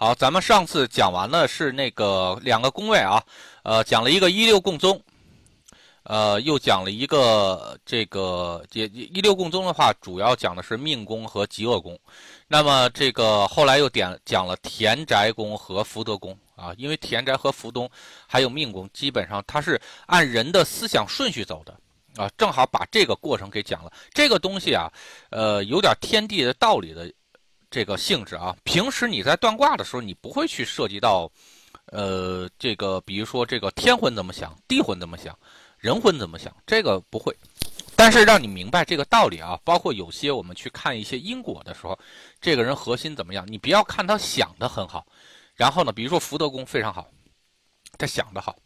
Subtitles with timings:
[0.00, 3.20] 好，咱们上次讲完了是那个两个宫位啊，
[3.64, 5.02] 呃，讲了一个一六共宗，
[6.04, 11.98] 呃，又讲了一个这个一一六共宗的话，主要讲的是命宫和极恶宫。
[12.46, 17.90] 那么这个后来又点讲了田宅宫和福德宫啊，因为田宅和福东
[18.28, 21.74] 还有命宫，基本上它是按人的思想顺序走的
[22.22, 23.92] 啊，正好把这个过程给讲了。
[24.14, 24.88] 这个东西啊，
[25.30, 27.12] 呃，有点天地的道理的。
[27.70, 31.30] 这个性质啊，平时你在断卦的时候，你不会去涉及到，
[31.86, 35.38] 呃，这个比如说这个天魂怎么想，地魂怎么想，
[35.78, 37.36] 人魂怎么想，这个不会。
[37.94, 41.98] 但是让你明白这个道理啊，包括有些我们去看一些因果的时候，
[42.40, 45.06] 这个人核心怎么样，你不要看他想的很好，
[45.54, 47.06] 然后呢，比如说福德宫非常好，
[47.98, 48.56] 他想的好，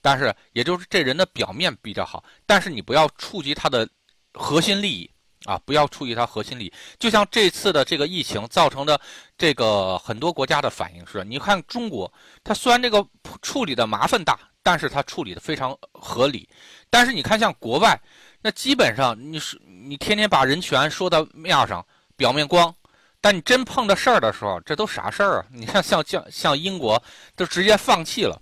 [0.00, 3.86] 但是也就是这人的表面比较好，但是你不要触及他的
[4.32, 5.10] 核心利益。
[5.44, 6.72] 啊，不要出于它核心利益。
[6.98, 9.00] 就像这次的这个疫情造成的
[9.36, 12.12] 这个很多国家的反应是，你看中国，
[12.44, 13.04] 它虽然这个
[13.40, 16.48] 处理的麻烦大，但是它处理的非常合理。
[16.90, 17.98] 但是你看像国外，
[18.40, 21.84] 那基本上你是你天天把人权说到面上，
[22.16, 22.74] 表面光，
[23.20, 25.46] 但你真碰着事儿的时候，这都啥事儿啊？
[25.50, 27.02] 你看像像像英国，
[27.34, 28.40] 都直接放弃了，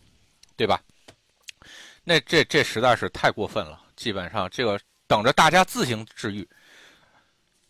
[0.56, 0.80] 对吧？
[2.02, 3.78] 那这这实在是太过分了。
[3.94, 6.48] 基本上这个等着大家自行治愈。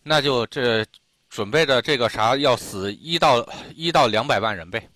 [0.03, 0.85] 那就这
[1.29, 4.89] 准备着这个啥要死一到一到两百万人呗，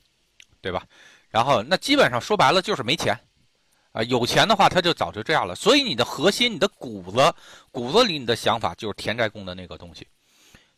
[0.61, 0.83] 对吧？
[1.31, 3.19] 然后那基本上说白了就是没钱，
[3.93, 5.55] 啊，有钱的话他就早就这样了。
[5.55, 7.35] 所以你的核心、你的骨子、
[7.71, 10.07] 骨子里你的想法就是田宅宫的那个东西，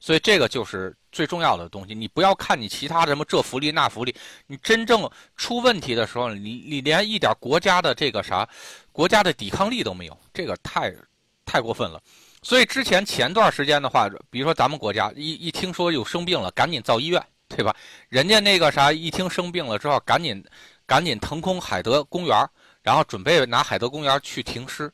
[0.00, 1.94] 所以这个就是最重要的东西。
[1.94, 4.14] 你不要看你其他什么这福利那福利，
[4.46, 8.48] 你真正出问题的时候，你你连一点国家的这个啥
[8.92, 10.94] 国家的抵抗力都没有，这个太
[11.44, 12.02] 太过分了。
[12.46, 17.74] 所以之前前段时间的话，比如说咱们国家一一听说有生病了，赶紧造医院，对吧？
[18.08, 20.44] 人家那个啥一听生病了之后，赶紧
[20.86, 22.48] 赶紧腾空海德公园，
[22.82, 24.88] 然后准备拿海德公园去停尸，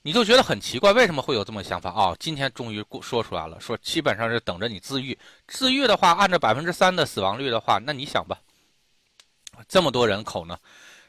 [0.00, 2.16] 你就觉得很奇怪，为什么会有这么想法啊？
[2.18, 5.18] 今天终于说出来了，说基本上是等着你自愈。
[5.46, 8.38] 自愈的话，按照百分之三的死亡率的话，那你想吧，
[9.68, 10.56] 这么多人口呢，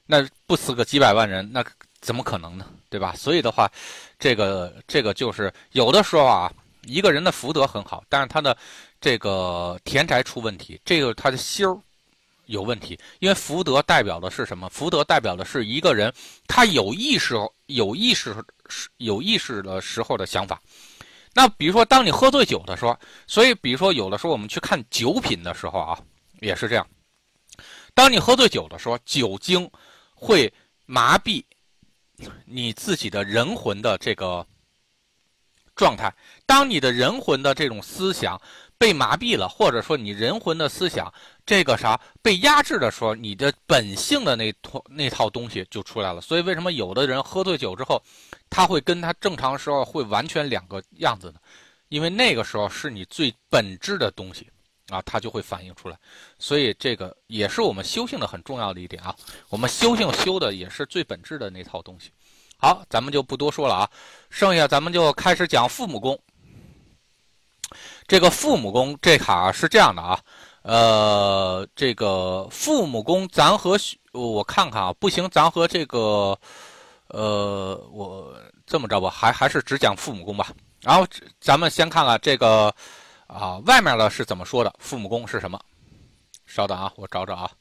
[0.05, 1.63] 那不死个几百万人，那
[2.05, 2.65] 怎么可能呢？
[2.89, 3.13] 对吧？
[3.17, 3.69] 所以的话。
[4.17, 6.49] 这个这个就是有的时候啊，
[6.83, 8.57] 一个人的福德很好，但是他的
[9.01, 11.77] 这个田宅出问题，这个他的心儿
[12.45, 12.97] 有问题。
[13.19, 14.69] 因为福德代表的是什么？
[14.69, 16.11] 福德代表的是一个人
[16.47, 17.35] 他有意识、
[17.65, 18.33] 有意识、
[18.97, 20.61] 有意识的时候的想法。
[21.33, 25.99] 那比如说，当你喝醉酒的时候，所以比如说有的时候我们去看酒品的时候啊，
[26.39, 26.87] 也是这样。
[27.93, 29.69] 当你喝醉酒的时候，酒精
[30.13, 30.51] 会
[30.85, 31.43] 麻痹。
[32.45, 34.45] 你自己的人魂的这个
[35.75, 36.13] 状态，
[36.45, 38.39] 当你的人魂的这种思想
[38.77, 41.13] 被麻痹了，或者说你人魂的思想
[41.45, 46.21] 这个啥被压制的时候，你的本性的那套那套东西就出来了。
[46.21, 48.01] 所以为什么有的人喝醉酒之后，
[48.49, 51.39] 他会跟他正常时候会完全两个样子呢？
[51.89, 54.49] 因为那个时候是你最本质的东西。
[54.89, 55.97] 啊，它就会反映出来，
[56.37, 59.15] 所以这个也是我们修行的很重要的一点啊。
[59.49, 62.11] 我们修行修的也是最本质的那套东西。
[62.57, 63.89] 好，咱们就不多说了啊，
[64.29, 66.19] 剩下咱们就开始讲父母宫。
[68.07, 70.21] 这个父母宫这卡是这样的啊，
[70.61, 73.75] 呃，这个父母宫咱和
[74.11, 76.37] 我看看啊，不行，咱和这个
[77.07, 80.53] 呃，我这么着吧，还还是只讲父母宫吧。
[80.81, 81.07] 然后
[81.41, 82.71] 咱们先看看这个。
[83.27, 84.73] 啊，外面的是怎么说的？
[84.79, 85.59] 父母宫是什么？
[86.45, 87.51] 稍等啊，我找找啊。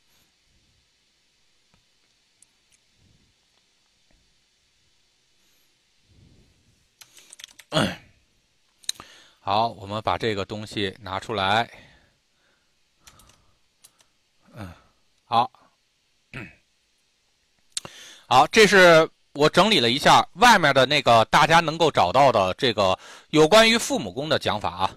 [9.41, 11.69] 好，我们把这个东西拿出来。
[14.55, 14.73] 嗯，
[15.25, 15.51] 好，
[18.29, 22.99] 好，这是我整理了一下外面的那个大家能够找到的这个
[23.31, 24.97] 有关于父母宫的讲法啊。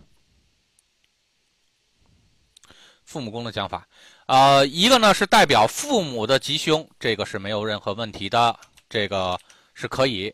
[3.18, 3.88] 父母宫的讲法，
[4.28, 8.56] 呃，一个呢是代表父母的吉凶，这个是没有任何问题的，
[8.88, 9.36] 这个
[9.74, 10.32] 是可以。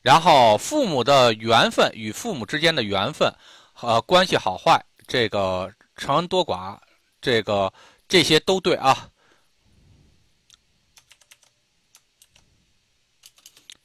[0.00, 3.34] 然后父母的缘分与父母之间的缘分
[3.72, 6.78] 和关系好坏，这个成恩多寡，
[7.20, 7.72] 这个
[8.06, 9.10] 这些都对啊，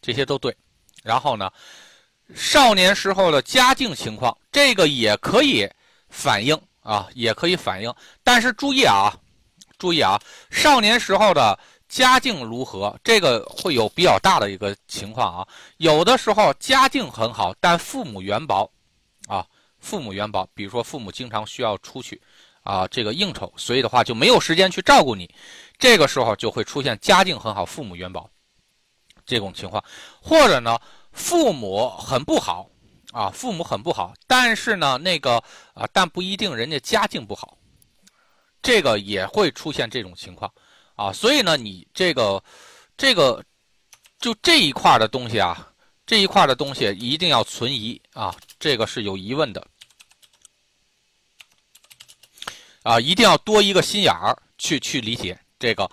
[0.04, 0.56] 这些都对。
[1.02, 1.52] 然后呢，
[2.36, 5.68] 少年时候的家境情况，这个也可以
[6.10, 6.56] 反映。
[6.86, 7.92] 啊，也可以反映，
[8.24, 9.12] 但是注意啊，
[9.80, 10.22] 注意啊，
[10.52, 11.58] 少年时候的
[11.90, 15.48] 家境如何，这个会有比较大的一个情况啊。
[15.78, 18.70] 有的时候家境很好，但父母元宝，
[19.28, 19.44] 啊，
[19.80, 22.22] 父母元宝，比如说父母经常需要出去，
[22.62, 25.28] 啊，这个应酬，所以的话就没有时间去照顾你。
[25.80, 28.30] 这个时候就会出现家境很好，父母元宝
[29.26, 29.84] 这种情况，
[30.22, 30.78] 或者呢，
[31.12, 32.70] 父母很不好
[33.16, 35.42] 啊，父母很不好，但是呢，那个
[35.74, 37.58] 啊，但不一定人家家境不好，
[38.62, 40.52] 这个也会出现这种情况
[40.98, 41.14] 啊。
[41.14, 42.44] 所以呢，你这个
[42.98, 43.42] 这个
[44.20, 45.66] 就这一块的东西啊，
[46.06, 49.66] 这一块的东西一定要存疑啊，这个是有疑问的
[52.84, 55.40] 啊，一定要多一个心眼儿去去理解。
[55.58, 55.90] 这个，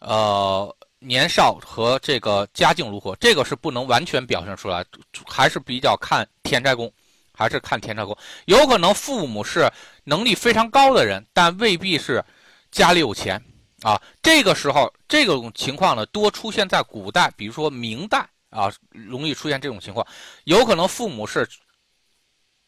[0.00, 4.84] 呃，年少和这个家境如何，这个是不能完全表现出来，
[5.24, 6.92] 还是比较看田宅宫，
[7.32, 8.16] 还是看田宅宫。
[8.44, 9.68] 有可能父母是
[10.04, 12.24] 能力非常高的人，但未必是
[12.70, 13.42] 家里有钱
[13.82, 14.00] 啊。
[14.22, 20.06] 这个时候，这种情况呢，多出现在古代，比如说明代啊，容易出现这种情况。
[20.44, 21.44] 有可能父母是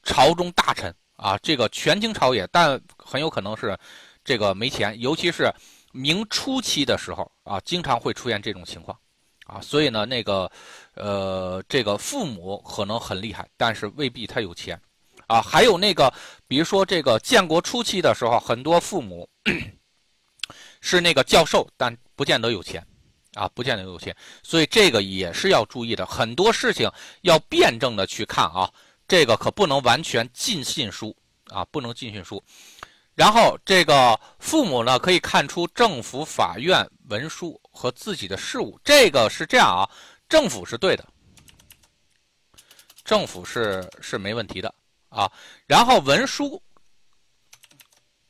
[0.02, 3.78] 朝中大臣啊，这个权倾朝野，但很有可能是
[4.24, 5.54] 这个没钱，尤其是。
[5.92, 8.98] 明初期的时候啊，经常会出现这种情况，
[9.46, 10.50] 啊，所以呢，那个，
[10.94, 14.80] 呃，这个父母可能很厉害，但是未必他有钱，
[15.26, 16.12] 啊，还有那个，
[16.46, 19.28] 比如说这个建国初期的时候，很多父母
[20.80, 22.84] 是那个教授，但不见得有钱，
[23.34, 26.90] 啊，不见得有钱，所以这个也是要注意的，很多事情
[27.22, 28.70] 要辩证的去看啊，
[29.06, 31.16] 这个可不能完全尽信书。
[31.50, 32.42] 啊，不能尽信书。
[33.14, 39.84] 然后这个父母呢，可以看出政府、法院、文书和自己的事务，这个是这样啊，
[40.28, 41.06] 政府是对的，
[43.04, 44.74] 政府是是没问题的
[45.10, 45.30] 啊。
[45.66, 46.60] 然后文书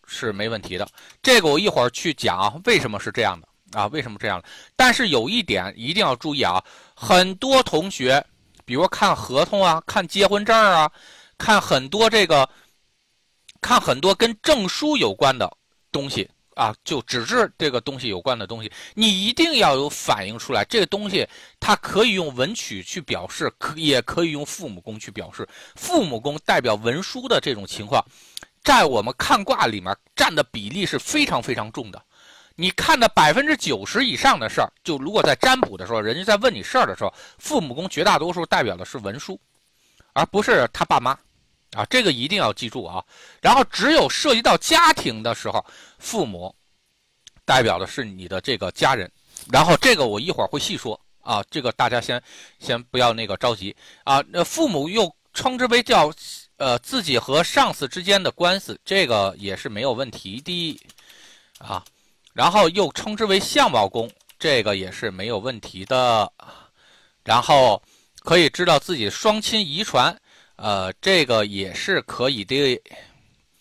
[0.06, 0.87] 是没问题的，
[1.22, 3.87] 这个我一会儿去讲为什么是这样的啊？
[3.87, 4.48] 为什么这样的？
[4.75, 6.62] 但是有一点一定要注意啊，
[6.96, 8.22] 很多同学，
[8.64, 10.90] 比如看合同啊，看结婚证啊，
[11.38, 12.49] 看很多这个。
[13.62, 15.50] 看很多跟证书有关的
[15.90, 20.64] 东西啊，就纸质这个东西有关的东西，你一定要有反映出来。
[20.64, 21.28] 这个东西
[21.60, 25.46] 它可以用文曲去表示，可也可以用父母宫去表示。
[25.74, 28.02] 父母宫代表文书的这种情况，
[28.64, 32.02] 在我们看卦里面占的比例是非常非常重的。
[32.54, 39.38] 你看的百分之九十以上的事儿，就如果在占卜的时候，人家在问你事儿的时候，父母宫绝大多数代表的是文书，
[40.14, 41.14] 而不是他爸妈。
[41.72, 43.04] 啊，这个一定要记住啊！
[43.42, 45.62] 然后只有涉及到家庭的时候，
[45.98, 46.54] 父母
[47.44, 49.10] 代表的是你的这个家人。
[49.52, 52.22] 然后这个我一会儿会细说啊，这个大家先
[52.58, 53.74] 先不要那个着急
[54.04, 54.24] 啊。
[54.28, 56.10] 那父母又称之为叫
[56.56, 60.80] 呃自己和上司之间的关系，这个也是没有问题的
[61.58, 61.84] 啊。
[62.32, 66.32] 然后又称之为相貌宫，这个也是没有问题的。
[67.24, 67.82] 然后
[68.20, 70.16] 可以知道自己双亲遗传。
[70.56, 72.80] 呃，这个也是可以的。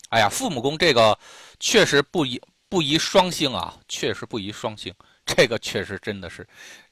[0.08, 1.18] 哎呀，父母宫这个
[1.60, 4.94] 确实不宜不宜双星啊，确实不宜双星。
[5.24, 6.46] 这个确实真的是，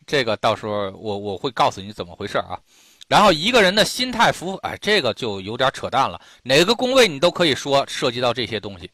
[0.06, 2.58] 这个到时候我我会告诉你怎么回事啊。
[3.08, 6.20] 然后一个人的心态福，哎，这个就有点扯淡了。
[6.42, 8.90] 哪个宫位你都可以说涉及到这些东西，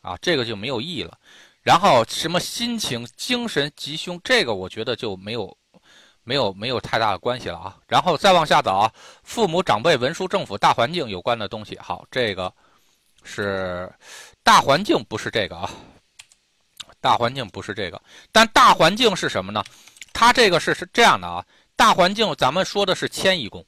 [0.00, 1.18] 啊，这个就没有意义了。
[1.62, 5.56] 然后什么心情、精神吉凶，这个我觉得就没有。
[6.24, 8.90] 没有没有太大的关系了啊，然后再往下走啊，
[9.22, 12.52] 父母长辈文书政府大环境有关的东西，好，这个
[13.22, 13.92] 是
[14.42, 15.70] 大环境不是这个啊，
[17.00, 18.00] 大环境不是这个，
[18.32, 19.62] 但大环境是什么呢？
[20.14, 21.44] 它这个是是这样的啊，
[21.76, 23.64] 大环境咱们说的是迁移宫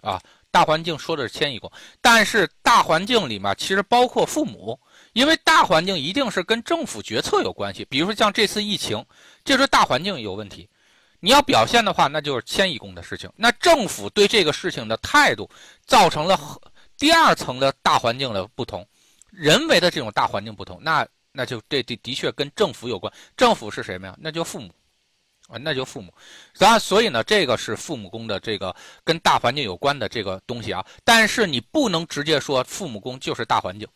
[0.00, 0.20] 啊，
[0.50, 1.70] 大环境说的是迁移宫，
[2.00, 4.78] 但是大环境里面其实包括父母，
[5.12, 9.04] 因为大环境一定是跟政府决策有关系，比如说像这次疫情，
[9.44, 10.68] 这是大环境有问题。
[11.24, 13.32] 你要表现的话，那就是迁移宫的事情。
[13.34, 15.48] 那政府对这个事情的态度，
[15.86, 16.38] 造成了
[16.98, 18.86] 第二层的大环境的不同，
[19.30, 20.78] 人为的这种大环境不同。
[20.82, 23.10] 那那就这的的确跟政府有关。
[23.38, 24.14] 政府是谁呀？
[24.20, 24.70] 那就父母
[25.48, 26.12] 啊，那就父母。
[26.52, 30.84] 咱所以呢，这个是父母宫的这个跟大环境有关的这个东西啊。
[31.04, 33.88] 但是你不能直接说父母宫就是大环境，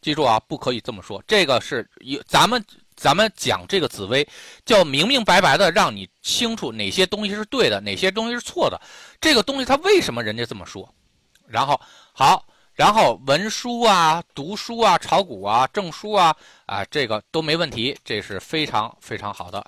[0.00, 1.20] 记住啊，不可以这么说。
[1.26, 2.64] 这个是有咱们。
[2.96, 4.26] 咱们讲这个紫薇，
[4.64, 8.80] 叫明明白白的让你清楚哪些东西是对的，哪些东西是错的。
[9.20, 10.88] 这个东西它为什么人家这么说？
[11.46, 11.80] 然后
[12.12, 16.34] 好，然后文书啊、读书啊、炒股啊、证书啊
[16.66, 19.64] 啊，这个都没问题，这是非常非常好的。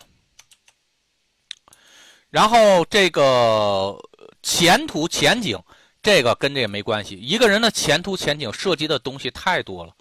[2.30, 3.96] 然后这个
[4.42, 5.58] 前途前景，
[6.02, 7.14] 这个跟这也没关系。
[7.14, 9.94] 一个人的前途前景涉及的东西太多了。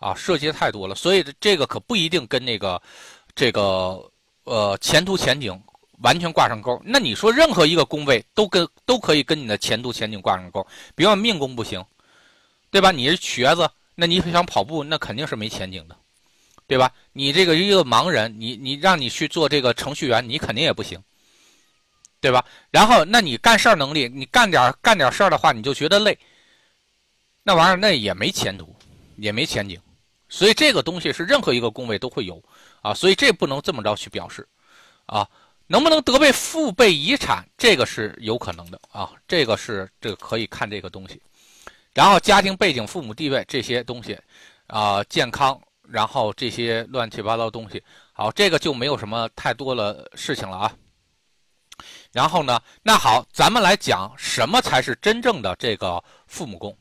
[0.00, 2.80] 啊，涉及的太多了，所以这个可不一定跟那个，
[3.34, 4.02] 这个
[4.44, 5.62] 呃前途前景
[6.02, 6.80] 完全挂上钩。
[6.82, 11.84] 那你说任何一个宫位都跟都可以跟你的前途前景挂上钩，比方命宫不行，
[12.70, 12.90] 对吧？
[12.90, 15.94] 你是瘸子，那你想跑步，那肯定是没前景的，
[16.66, 16.90] 对吧？
[17.12, 20.98] 你这个一个盲人，你你让你去做这个程序员，你肯定也不行，
[22.22, 22.42] 对吧？
[22.70, 26.18] 然后，那你干事儿能力，你干点干点事儿的话，你就觉得累，
[27.42, 28.74] 那玩意儿那也没前途，
[29.16, 29.78] 也没前景。
[30.30, 32.42] 所以这个东西是任何一个宫位都会有
[32.80, 34.48] 啊，所以这不能这么着去表示
[35.04, 35.28] 啊。
[35.72, 41.22] 能不能得被父辈遗产，这个是有可能的啊，这个是这个可以看这个东西。
[41.94, 44.18] 然后家庭背景、父母地位这些东西，
[44.66, 45.56] 啊，健康，
[45.88, 47.80] 然后这些乱七八糟东西，
[48.12, 50.74] 好，这个就没有什么太多的事情了啊。
[52.10, 56.76] 然后呢，那好，咱们来讲什么才是真正的这个父母宫。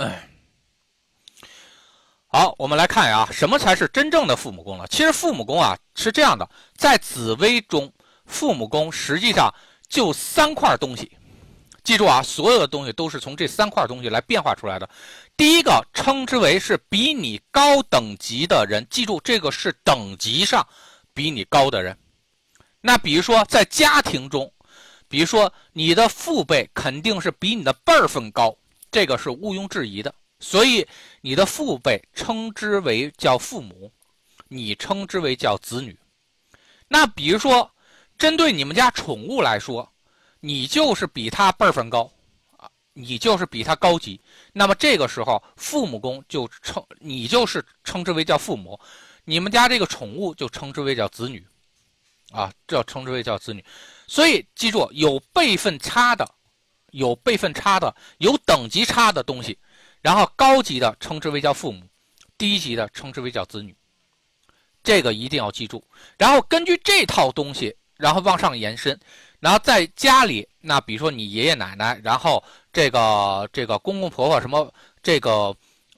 [0.00, 0.12] 好，嗯。
[2.28, 4.86] 好，我们来看啊，什么才是真正的父母宫呢？
[4.88, 7.92] 其实父母宫啊是这样的，在紫微中，
[8.24, 9.52] 父母宫实际上
[9.88, 11.10] 就三块东西。
[11.82, 14.88] 记住啊，所有的东西都是从这三块东西来变化出来的。
[15.36, 20.66] 第一个称之为是比你高等级的人，记住这个是等级上
[21.12, 21.96] 比你高的人。
[22.80, 24.50] 那比如说在家庭中，
[25.08, 28.54] 比如说你的父辈肯定是比你的辈分高，
[28.90, 30.14] 这个是毋庸置疑的。
[30.38, 30.86] 所以，
[31.20, 33.92] 你的父辈称之为叫父母，
[34.48, 35.94] 你称之为叫子女。
[36.88, 37.70] 那比如说，
[38.16, 39.86] 针对你们家宠物来说，
[40.40, 42.10] 你就是比他辈分高
[42.56, 44.18] 啊，你就是比他高级。
[44.52, 48.80] 那么这个时候，父母宫就称你就是称之为叫父母，
[49.24, 51.46] 你们家这个宠物就称之为叫子女，
[52.32, 53.62] 啊，这称之为叫子女。
[54.06, 56.26] 所以记住，有辈分差的，
[56.92, 59.58] 有辈分差的，有等级差的东西。
[60.00, 61.82] 然后高级的称之为叫父母，
[62.38, 63.76] 低级的称之为叫子女，
[64.82, 65.84] 这个一定要记住。
[66.16, 68.98] 然后根据这套东西，然后往上延伸，
[69.40, 72.42] 然后在家里，那比如说你爷爷奶奶，然后
[72.72, 75.54] 这个这个公公婆婆什么这个，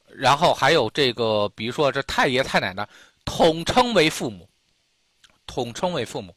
[0.09, 2.89] 然后还有这个，比如说这太爷太奶奶，
[3.25, 4.49] 统称为父母，
[5.47, 6.35] 统称为父母。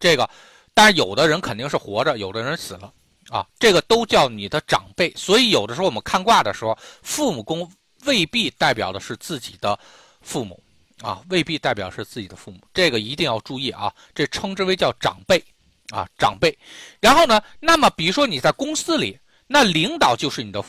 [0.00, 0.28] 这个，
[0.72, 2.90] 但是有的人肯定是活着，有的人死了。
[3.30, 7.70] 啊，这个都叫你的长辈，所以有的时候我们看卦的时候，父母宫
[8.06, 9.78] 未必代表的是自己的
[10.22, 10.58] 父母
[11.02, 13.92] 啊，未必代表是自己的父母，这个一定要注意啊。
[14.14, 15.44] 这称之为叫长辈
[15.90, 16.56] 啊，长辈。
[17.00, 20.64] 然后呢，那么比如说你在公司里，那领导就是你的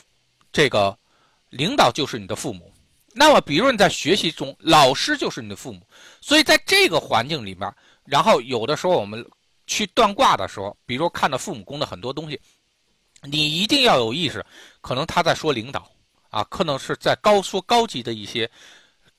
[0.51, 0.98] 这个
[1.51, 2.70] 领导就是你的父母。
[3.13, 5.80] 那么比如说你在学习中，老师就是你的父母。
[6.20, 7.74] 所以在这个环境里面，
[8.04, 9.25] 然后有的时候我们。
[9.69, 12.41] 去断卦的时候，比如说看到父母宫的很多东西，
[13.21, 14.43] 你一定要有意识，
[14.81, 15.88] 可能他在说领导
[16.31, 18.49] 啊，可能是在高说高级的一些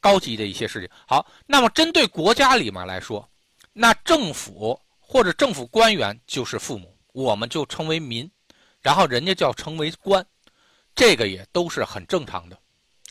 [0.01, 0.91] 高级的一些事情。
[1.07, 3.27] 好，那么针对国家里面来说，
[3.73, 8.29] 那政府或者政府官员就是父母，我们就称为民，
[8.81, 10.27] 然后人家叫称为官，
[10.97, 12.59] 这个也都是很正常的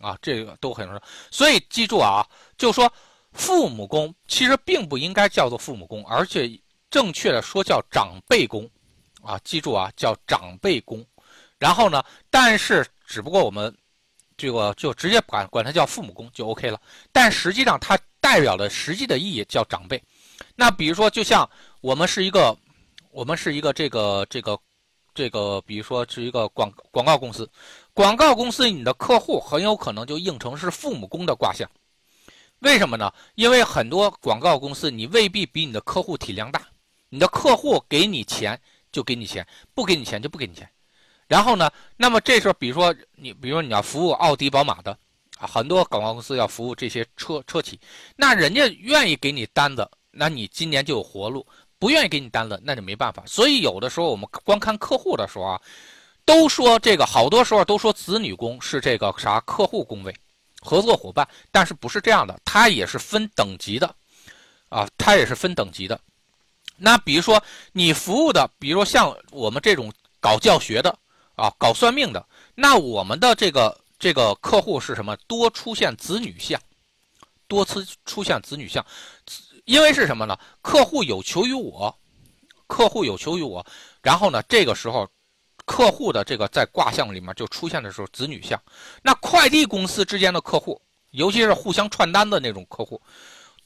[0.01, 1.07] 啊，这个都很正常。
[1.31, 2.27] 所以记住啊，
[2.57, 2.91] 就说
[3.31, 6.61] 父母宫其实并不应该叫做父母宫，而且。
[6.89, 8.69] 正确的说叫长辈宫，
[9.21, 11.05] 啊，记住啊，叫长辈宫。
[11.57, 13.75] 然后呢，但是只不过我们
[14.37, 16.79] 这个就直接管管它叫父母宫就 OK 了。
[17.11, 20.01] 但实际上它代表的实际的意义叫长辈。
[20.55, 21.47] 那比如说，就像
[21.81, 22.57] 我们是一个，
[23.11, 24.57] 我们是一个这个这个
[25.13, 27.49] 这个，比如说是一个广广告公司，
[27.93, 31.69] 广告公司你的客户很有可能就应成是父母宫的卦象。
[32.59, 33.13] 为什么呢？
[33.35, 36.61] 因为很多广告公司你未必比你的客户体量大。
[37.09, 38.59] 你的客户给你钱
[38.91, 40.69] 就给你钱，不给你钱就不给你钱。
[41.27, 44.97] 然后呢，那么这时候，比如说你，比如说你要服务奥迪、宝马的，
[45.37, 47.79] 很多广告公司要服务这些车车企，
[48.15, 51.41] 那人家愿意给你单子，那你今年就有活路；
[51.77, 53.23] 不愿意给你单子，那就没办法。
[53.27, 55.61] 所以有的时候我们光看客户的时候啊，
[56.25, 60.11] 都说这个好多时候都说子女工是这个啥客户工位，
[60.61, 63.95] 合作伙伴，但是不是这样的，它也是分等级的
[64.69, 65.99] 啊，它也是分等级的。
[66.79, 67.43] 那比如说
[67.73, 70.97] 你服务的，比如说像我们这种搞教学的
[71.35, 75.15] 啊，搞算命的，那我们的这个这个客户是什么？
[75.27, 76.59] 多出现子女相，
[77.47, 78.85] 多次出现子女相，
[79.65, 80.37] 因为是什么呢？
[80.61, 81.93] 客户有求于我，
[82.67, 83.65] 客户有求于我，
[84.01, 85.07] 然后呢，这个时候
[85.65, 88.61] 客户的这个在卦象里面就出现的时候子女相。
[89.01, 90.81] 那快递公司之间的客户，
[91.11, 93.01] 尤其是互相串单的那种客户。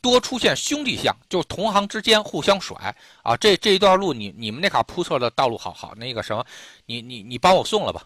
[0.04, 2.94] 多出现兄弟相，就是同行之间互相甩
[3.24, 3.38] 啊！
[3.38, 6.46] 这这一段路，你你们那卡铺设的道路，好好那个什么，
[6.86, 8.06] 你你你帮我送了吧，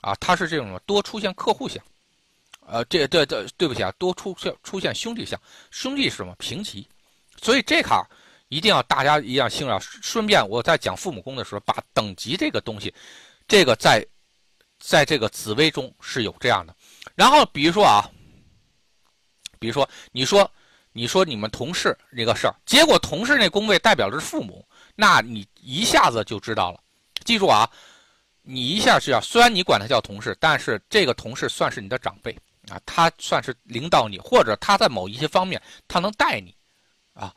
[0.00, 1.80] 啊，他是这种多出现客户相，
[2.66, 6.84] 呃，这这这对不起啊，多出现出现兄弟相，兄弟是什么平级，
[7.40, 8.04] 所以这卡
[8.48, 9.80] 一定要大家一样信任。
[9.80, 12.92] 顺便我在讲父母宫的时候，把等级这个东西，
[13.46, 14.04] 这个在
[14.80, 16.74] 在这个紫微中是有这样的。
[17.14, 18.02] 然后比如说啊，
[19.60, 20.50] 比如说你说
[20.92, 26.80] 你说你们同事这个事儿，结果同事那宫位代表的是父母，那你一下子就知道了。
[27.24, 27.68] 记住啊，
[28.42, 32.36] 你一下是要虽然你管他叫同事，但是这个同事算是你的长辈
[32.68, 36.54] 啊，他算是领导你，或者他在某一些方面他能带你
[37.14, 37.34] 啊。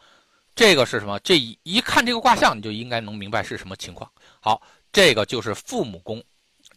[0.55, 1.19] 这个是什么？
[1.21, 4.07] 这一一看这个卦象，你就应该能明白是什么情况。
[4.39, 6.23] 好，这个就是父母宫，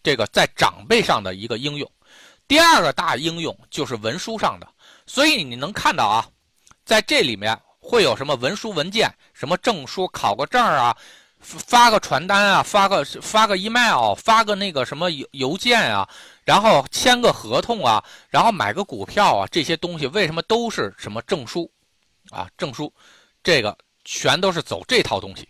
[0.02, 1.90] 这个在长辈上的一个应用。
[2.48, 4.66] 第二个大应用就是文书上的，
[5.06, 6.26] 所以你能看到啊，
[6.86, 10.96] 在这里面会有什么文书文件，什么证书、考个证啊。
[11.38, 16.08] 发个传单啊，发个发个 email，发个那个什么邮邮件啊，
[16.44, 21.70] 然后签个合同啊，然后买个股票啊，这些东西为什么都是什么证书
[22.30, 22.48] 啊？
[22.56, 22.92] 证书，
[23.44, 25.46] 这个全都是走这套东西，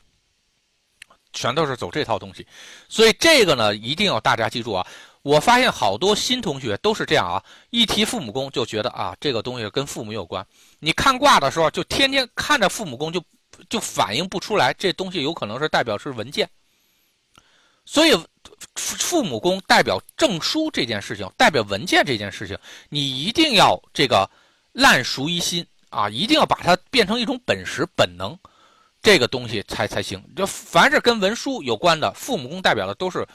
[1.33, 2.47] 全都是走这套东西。
[2.89, 4.87] 所以这个呢，一定要大家记住啊！
[5.27, 10.47] 我发现好多新同学都是这样啊，一提父母宫就觉得啊，这个东西跟父母有关。
[10.79, 13.23] 你看卦的时候，就天天看着父母宫就。
[13.71, 16.47] 就反映不出来，这东西有可能是代表是文件，
[17.87, 18.13] 所以
[18.75, 22.59] 父母宫代表证书这件事情，代表文件这件事情，
[22.91, 24.29] 你一定要这个
[24.73, 28.39] 烂熟于心啊，一定要把它变成一种本事本能，
[29.01, 30.23] 这个东西才才行。
[30.37, 33.27] 就凡是跟文书有关的，父母宫代表的都是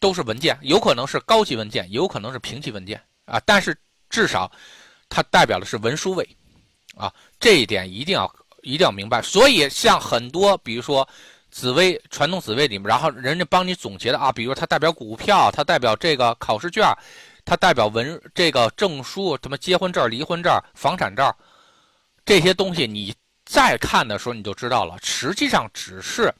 [0.00, 3.76] 都是文件，有可能是高级文件，也有可能是平级文件啊，但是
[4.08, 4.50] 至少
[5.08, 6.28] 它代表的是文书位
[6.96, 8.28] 啊，这一点一定要。
[8.62, 11.08] 一定要明白，所以像很多，比如说
[11.50, 16.84] 紫薇传统紫薇里面，然后人家帮你总结的啊，比如它代表股票，它代表这个考试卷，
[17.42, 21.34] 它代表文这个证书，什么结婚证、离婚证、房产证，
[22.26, 23.14] 这些东西你
[23.46, 26.30] 再看的时候你就知道了，实际上只是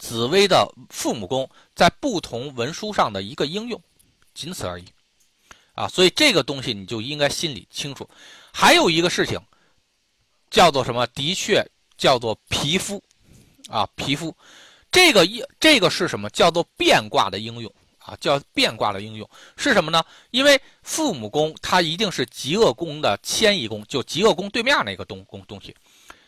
[0.00, 3.80] 紫薇的父母宫在不同文书上的一个应用，
[4.34, 4.84] 仅此而已
[5.74, 5.86] 啊。
[5.86, 8.10] 所以这个东西你就应该心里清楚。
[8.52, 9.38] 还有一个事情。
[10.50, 11.06] 叫做什么？
[11.14, 11.64] 的确
[11.96, 13.00] 叫做皮肤，
[13.68, 14.36] 啊，皮肤，
[14.90, 16.28] 这个一这个是什么？
[16.30, 20.02] 叫做变卦的应用啊，叫变卦的应用是什么呢？
[20.32, 25.72] 因为父母宫它一定是极恶宫的迁移宫，就极恶宫对面那个东宫东西。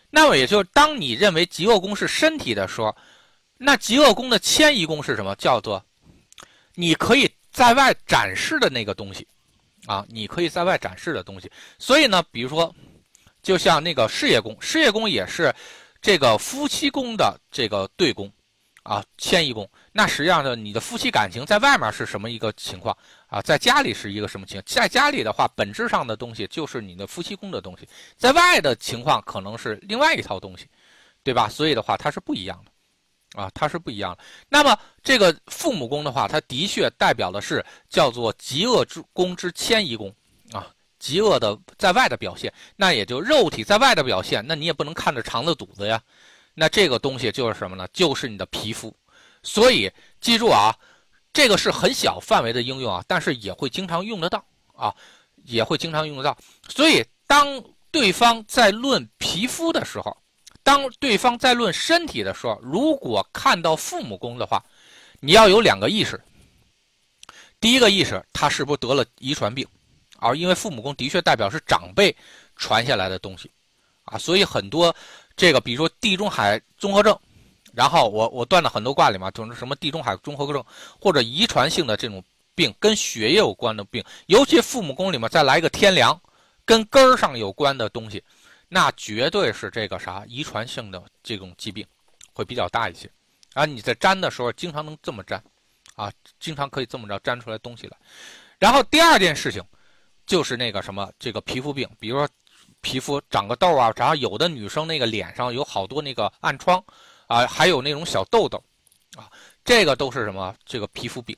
[0.08, 2.94] 那么也就是当你认为极恶宫是身体的时候，
[3.62, 5.34] 那极恶宫的迁移宫是什么？
[5.36, 5.84] 叫做
[6.74, 9.26] 你可以在外展示的那个东西
[9.86, 11.50] 啊，你可以在外展示的东西。
[11.78, 12.74] 所以呢，比如说。
[13.42, 15.52] 就像那个事业宫，事业宫也是
[16.00, 18.32] 这个夫妻宫的这个对宫，
[18.84, 19.68] 啊，迁移宫。
[19.90, 22.96] 那实际上呢，你的夫妻感情在外面是什么一个情况
[23.26, 23.42] 啊？
[23.42, 24.62] 在家里是一个什么情？
[24.64, 30.68] 在家里的话，本质上的东西就是你的夫妻宫的东西，在外的情况可能是另外一套东西，
[31.24, 31.48] 对吧？
[31.48, 32.70] 所以的话，它是不一样的，
[33.34, 34.22] 啊，它是不一样的。
[34.48, 40.14] 那么这个父母宫的话，它的确代表的是叫做极恶之宫之迁移宫
[40.52, 40.66] 啊。
[40.98, 46.00] 极恶的在外的表现，那也就肉体在外的表现，那你也不能看着肠子肚子呀。
[46.54, 47.88] 那这个东西就是什么呢？
[47.92, 48.94] 就是你的皮肤。
[49.42, 49.90] 所以
[50.20, 50.72] 记住啊，
[51.32, 54.44] 这个是很小范围的应用啊，但是也会经常用得到
[54.76, 54.94] 啊，
[55.44, 56.38] 也会经常用得到。
[56.68, 60.16] 所以当对方在论皮肤的时候，
[60.62, 64.62] 当对方在论身体的时候，如果看到父母宫的话，
[65.20, 66.20] 你要有两个意识。
[67.60, 69.66] 第一个意识，他是不是得了遗传病？
[70.18, 72.14] 啊，因为父母宫的确代表是长辈
[72.56, 73.50] 传下来的东西，
[74.04, 74.94] 啊，所以很多
[75.36, 77.18] 这个，比如说地中海综合症，
[77.72, 80.64] 然后我我断了很多卦里嘛，就是什么地中海综合症
[81.00, 82.22] 或者遗传性的这种
[82.54, 86.20] 病，跟血液有关的病，尤其父母宫里面再来一个天梁，
[86.64, 88.22] 跟根儿上有关的东西，
[88.72, 91.86] 那绝对是这个啥遗传性的这种疾病
[92.32, 93.10] 会比较大一些，
[93.52, 95.42] 啊，你在粘的时候经常能这么粘，
[95.94, 97.96] 啊，经常可以这么着粘出来东西来，
[98.58, 99.62] 然后第二件事情。
[100.24, 102.28] 就是那个什么，这个皮肤病，比如说
[102.80, 106.82] 皮肤长个痘啊，然后有的女生那个脸上有好多那个暗疮，
[107.26, 108.62] 啊，还有那种小痘痘，
[109.16, 109.28] 啊，
[109.64, 110.54] 这个都是什么？
[110.64, 111.36] 这个皮肤病，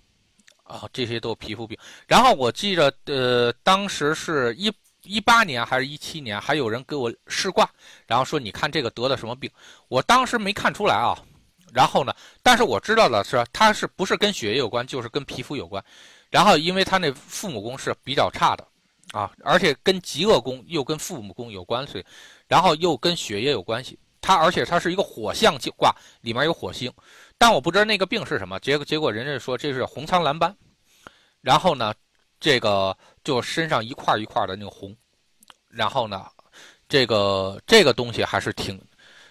[0.65, 1.77] 啊，这些都是皮肤病。
[2.07, 4.71] 然后我记着，呃，当时是一
[5.05, 7.69] 一八年还是一七年，还有人给我试卦，
[8.07, 9.51] 然后说你看这个得的什么病？
[9.89, 11.17] 我当时没看出来啊。
[11.73, 15.85] 然后呢，但是我知道的是，它是不是跟血液有关，就是跟皮肤有关。
[16.31, 18.67] 然后因为他那父母宫是比较差的。
[19.13, 22.05] 啊，而且跟极恶宫又跟父母宫有关系，
[22.49, 23.97] 然后又跟血液有关系。
[24.21, 26.93] 它而且它是一个火象卦，里面有火星，
[27.39, 28.59] 但我不知道那个病是什么。
[28.59, 30.57] 结果结果人家说这是红苍蓝斑，
[31.43, 31.95] 然后呢，
[32.41, 34.95] 这个就身上一块一块的那个红，
[35.69, 36.27] 然后呢，
[36.89, 38.81] 这个这个东西还是挺，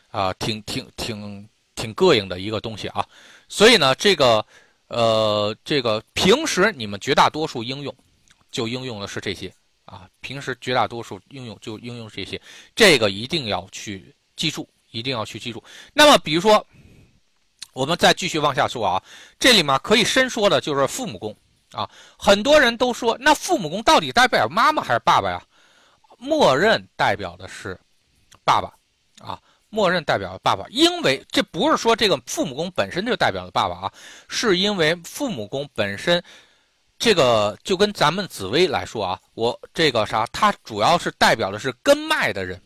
[0.09, 3.07] 啊，挺挺挺挺膈应的一个东西啊。
[3.47, 4.43] 所以呢，这个
[4.87, 7.95] 呃，这个平时你们绝大多数应用
[8.51, 9.53] 就应用的是这些
[9.85, 12.41] 啊，平时绝大多数应用就应用这些，
[12.75, 15.63] 这个一定要去记住，一定要去记住。
[15.93, 16.65] 那么，比如说，
[17.73, 19.03] 我们再继续往下说啊，
[19.37, 21.35] 这里面可以深说的就是父母宫
[21.73, 25.41] 啊，很多人都说，那父母宫到底代表妈妈还是爸爸呀？
[26.17, 27.77] 默认代表的是
[28.45, 28.71] 爸爸
[29.19, 29.37] 啊，
[29.69, 33.91] 默认代表爸爸，因为这不是说这个父母宫本身就代表了爸爸啊，
[34.29, 36.23] 是因为父母宫本身
[36.97, 42.61] 这个就跟咱们紫薇来说啊，我这个啥，它主要是代表的是根脉的人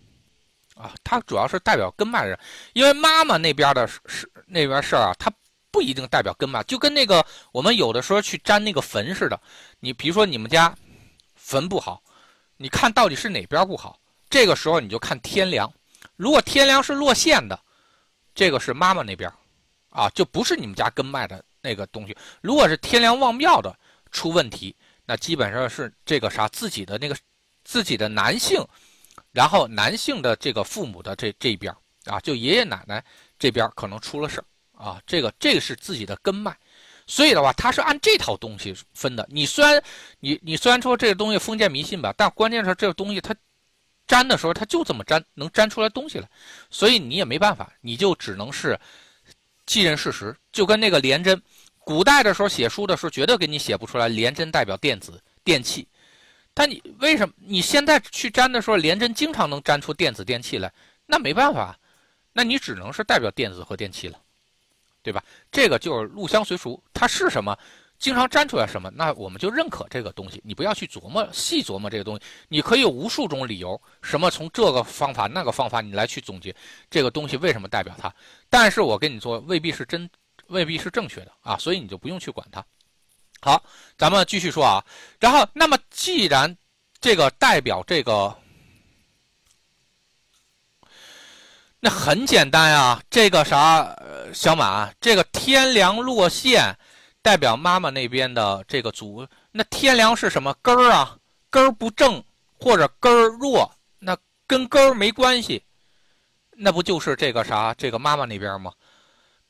[0.75, 2.39] 啊，它主要是代表根脉的人，
[2.73, 5.31] 因为妈妈那边的事那边事儿啊，它
[5.77, 9.39] 不一定代表根脉，就跟那个我们有的时候去粘那个坟似的，
[9.79, 10.75] 你比如说你们家
[11.35, 12.01] 坟不好。
[12.57, 13.99] 你看到底是哪边不好？
[14.27, 15.71] 这个时候你就看天梁，
[16.15, 17.59] 如果天梁是落陷的，
[18.33, 19.31] 这个是妈妈那边，
[19.91, 22.17] 啊，就不是你们家根脉的那个东西。
[22.41, 23.77] 如果是天梁旺庙的
[24.11, 27.15] 出问题，那基本上是这个啥自己的那个
[27.63, 28.59] 自己的男性，
[29.31, 31.71] 然后男性的这个父母的这这边
[32.05, 33.05] 啊，就爷爷奶奶
[33.37, 34.43] 这边可能出了事
[34.77, 36.55] 啊，这个这个是自己的根脉。
[37.09, 39.25] 所以的话，他是按这套东西分的。
[39.31, 39.81] 你虽然，
[40.19, 43.33] 你你虽然说这个东西封建迷信吧，但关键是这个东西它
[44.07, 46.29] 粘的时候，它就这么粘，能粘出来东西来。
[46.69, 48.77] 所以你也没办法，你就只能是
[49.65, 50.35] 继认事实。
[50.51, 51.41] 就跟那个廉贞，
[51.79, 55.87] 古代的时候写书的时候，绝对给你写不出来廉贞代表电子电器。
[56.53, 60.73] 但你为什么你现在去粘的时候，廉贞经常能粘出电子电器来？
[61.05, 61.79] 那没办法，
[62.33, 64.19] 那你只能是代表电子和电器了。
[65.07, 65.23] 对吧？
[65.49, 67.57] 这个就是入乡随俗，它是什么，
[67.97, 70.41] 经常粘出来什么，那我们就认可这个东西。
[70.43, 76.53] 你不要去琢磨细琢磨这个东西，你可以有无数种理由，什么从这个方法那个方法，你来去总结
[76.89, 78.13] 这个东西为什么代表它。
[78.49, 80.09] 但是我跟你说，未必是真，
[80.47, 82.61] 未必是正确的啊，所以你就不用去管它。
[83.39, 83.63] 好，
[83.97, 84.83] 咱们继续说啊。
[85.21, 86.53] 然后，那么既然
[86.99, 88.37] 这个代表这个。
[91.79, 93.95] 那很简单啊，这个啥，
[94.33, 96.75] 小马，这个天梁落陷，
[97.21, 99.27] 代表妈妈那边的这个祖。
[99.51, 101.17] 那天梁是什么根儿啊？
[101.51, 102.23] 根儿不正
[102.59, 105.63] 或者根儿弱，那跟根儿没关系，
[106.51, 108.73] 那不就是这个啥，这个妈妈那边吗？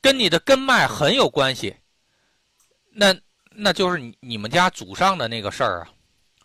[0.00, 1.74] 跟你的根脉很有关系。
[2.92, 3.16] 那
[3.50, 5.88] 那就是你你们家祖上的那个事儿啊。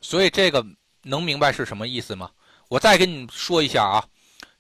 [0.02, 0.66] 所以这个
[1.02, 2.32] 能明白是什么意思吗？
[2.70, 4.06] 我再跟你说一下啊。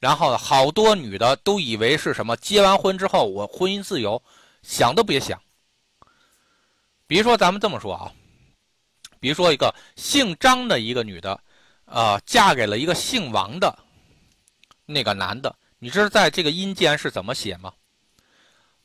[0.03, 2.35] 然后好多女的都以为是什么？
[2.35, 4.21] 结完婚之后我婚姻自由，
[4.61, 5.41] 想都别想。
[7.07, 8.11] 比如说咱们这么说啊，
[9.21, 11.39] 比如说一个姓张的一个女的，
[11.85, 13.79] 呃，嫁给了一个姓王的
[14.85, 17.71] 那个男的，你知道在这个阴间是怎么写吗？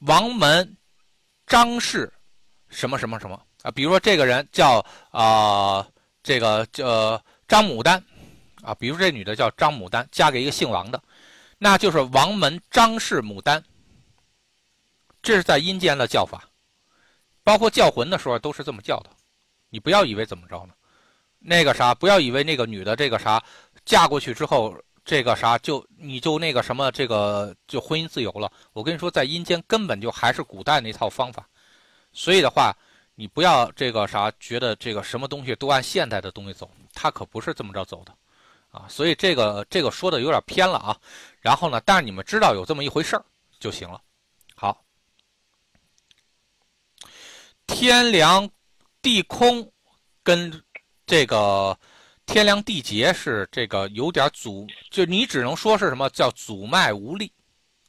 [0.03, 0.77] 王门
[1.49, 2.13] 张氏
[2.69, 3.73] 什么什么什么啊？
[3.73, 5.85] 比如说这个人叫啊，
[6.23, 8.01] 这个叫张牡丹。
[8.69, 11.03] 啊，比如这女的叫张牡丹，嫁给一个姓王的，
[11.57, 13.65] 那就是王门张氏牡丹。
[15.23, 16.45] 这是在阴间的叫法，
[17.43, 19.09] 包括叫魂的时候都是这么叫的。
[19.71, 20.75] 你不要以为怎么着呢？
[21.39, 23.43] 那个啥，不要以为那个女的这个啥
[23.87, 28.53] 嫁过去之后，这个啥就你就那个什么这个就婚姻自由了。
[28.75, 31.49] 我跟你说，在阴间根本就还是古代那套方法。
[32.13, 32.77] 所以的话，
[33.15, 38.15] 你不要这个啥觉得这个什么东西都按现代的东西走，它可不是这么着走的。
[38.71, 40.97] 啊，所以这个这个说的有点偏了啊，
[41.41, 43.25] 然后呢，但是你们知道有这么一回事儿
[43.59, 44.01] 就行了。
[44.55, 44.85] 好，
[47.67, 48.49] 天凉
[49.01, 49.73] 地空
[50.23, 50.63] 跟
[51.07, 51.77] 这个
[52.27, 57.33] 天凉地劫是这个有点阻，就你只能说是什么叫阻脉无力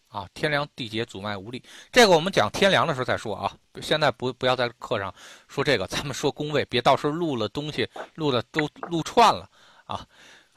[0.08, 0.28] 啊？
[0.34, 1.62] 天凉地劫阻脉无力，
[1.92, 5.14] 这个我们讲天凉的时候再说啊，现在不不要在课上
[5.50, 9.50] 说这个，咱们说宫位，别到时候录了东西录的都录串了
[9.84, 10.08] 啊。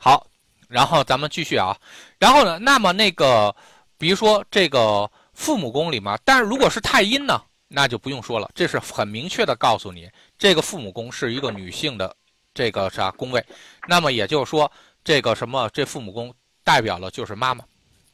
[0.05, 0.27] 好，
[0.67, 1.79] 然后咱们继续啊，
[2.19, 3.55] 然后呢，那么那个，
[3.97, 12.13] 比如说这个父母宫里面，但是如果是太阴呢，那就不用说了，这是很明确的告诉你，这个父母宫是一个女性的
[12.53, 13.47] 这个啥宫位，
[13.87, 14.69] 那么也就是说，
[15.05, 16.35] 这个什么，这父母宫
[16.65, 17.63] 代表的就是妈妈，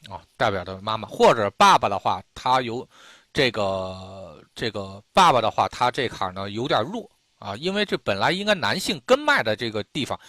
[0.07, 2.87] 啊，代表的妈妈或者爸爸的话，他有
[3.33, 7.09] 这个这个爸爸的话，他这坎呢有点弱。
[7.39, 10.19] 啊，因为这本来应该男性根脉的这个地方，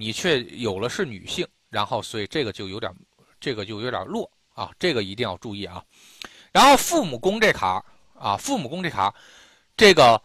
[0.00, 2.90] 你却有了是女性，然后所以这个就有点，
[3.38, 5.84] 这个就有点弱啊，这个一定要注意啊。
[6.52, 7.84] 然后父母宫这卡
[8.14, 9.14] 啊，父母宫这卡，
[9.76, 10.18] 这个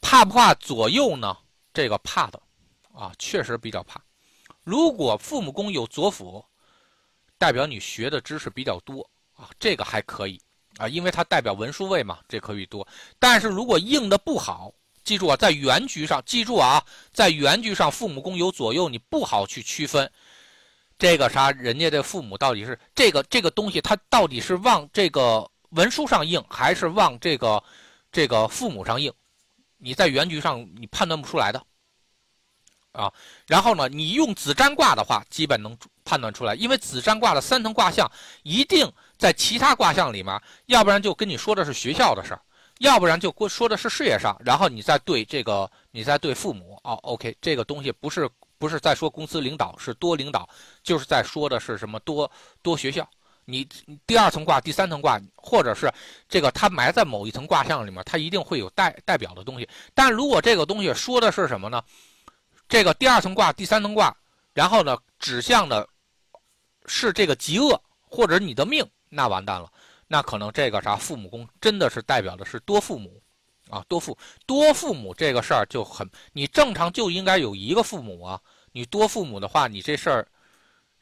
[0.00, 1.36] 怕不怕左右呢？
[1.74, 2.40] 这个怕的
[2.94, 4.02] 啊，确实比较怕。
[4.64, 6.42] 如果父母宫有左辅，
[7.36, 10.40] 代表你学的知识比较多啊，这个还可以
[10.78, 12.88] 啊，因为它代表文书位嘛，这可以多。
[13.18, 14.72] 但是如果硬的不好，
[15.08, 20.10] 记住啊，在原局上，记住啊，在原局上父母宫有左右，你不好去区分
[20.98, 27.64] 这个啥，人家的父母到底是这个这个东西，它到底是往这个文书上应，还是往这个
[28.12, 29.10] 这个父母上应？
[29.78, 31.64] 你在原局上你判断不出来的。
[32.92, 33.10] 啊，
[33.46, 38.10] 然后呢，你用子占卦的话，基本能判断出来，因为子占卦的三层卦象
[38.42, 42.42] 一定在其他卦象里面，要不然就跟你说的是学校的事儿，
[42.78, 50.48] 要不然就说的是事业上，然后你再对这个，你再对父母哦，OK，这个东西不是不是在说公司领导是多领导，
[50.82, 52.30] 就是在说的是什么多
[52.62, 53.08] 多学校。
[53.44, 53.66] 你
[54.06, 55.90] 第二层卦、第三层卦，或者是
[56.28, 59.66] 这个它埋在某一层卦象里面，它一定会有代代表的东西。
[59.94, 61.82] 但如果这个东西说的是什么呢？
[62.68, 64.14] 这个第二层卦、第三层卦，
[64.52, 65.88] 然后呢，指向的
[66.84, 69.72] 是这个极恶或者你的命，那完蛋了。
[70.08, 73.22] 那可能这个啥父母宫真的是代表的是多父母
[73.70, 74.16] 啊，多父
[74.46, 78.40] 多父母这个事儿就很，你正常就应该有一个父母啊。
[78.72, 80.26] 你多父母的话，你这事儿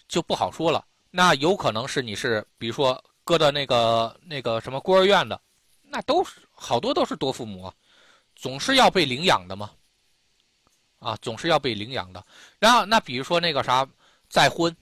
[0.09, 0.85] 就不好说了。
[1.11, 5.41] 那有可能是你是，比如说搁到那个那个什么孤儿院的，
[5.83, 7.75] 那都是好多都是多父母啊，
[8.35, 9.71] 总是要被领养的嘛。
[10.99, 12.25] 啊，总是要被领养的。
[12.59, 13.87] 然后，那比如说那个啥，
[14.29, 14.75] 再婚，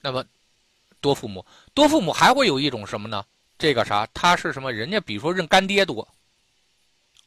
[0.00, 0.24] 那么
[1.00, 1.44] 多父母，
[1.78, 3.24] 多父母还会有一种什么呢？
[3.56, 4.72] 这个啥，他是什么？
[4.72, 6.08] 人家比如说认干爹多，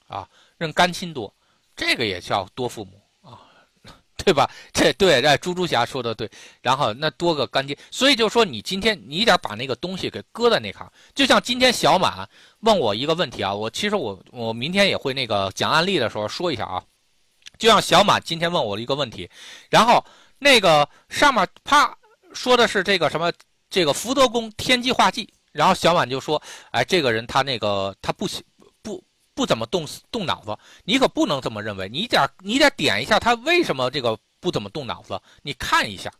[0.08, 1.34] 啊，认干亲多，
[1.74, 3.40] 这个也叫多父母啊，
[4.18, 4.52] 对吧？
[4.74, 6.30] 这对，哎，猪猪侠说的对。
[6.62, 10.92] 然后那多个干爹，所以就说你今天你得把那个东西给搁在那卡。
[11.16, 12.28] 就像今天小满
[12.60, 16.84] 问我一个问题啊，我其实我我明天也会那个讲案例的时候说一下啊。
[17.58, 19.30] 就像小马今天问我一个问题，
[19.70, 20.04] 然后
[20.40, 21.98] 那个上面啪
[22.34, 23.32] 说的是这个什么
[23.71, 26.39] 这个福德宫天机化忌，然后小满就说
[26.71, 28.27] ：“哎，这个人他那个他不
[28.84, 29.03] 不
[29.34, 36.12] 不怎么动动脑子，你可不能这么认为，你得你得点一下他为什么这个不怎么动脑子，你看一下，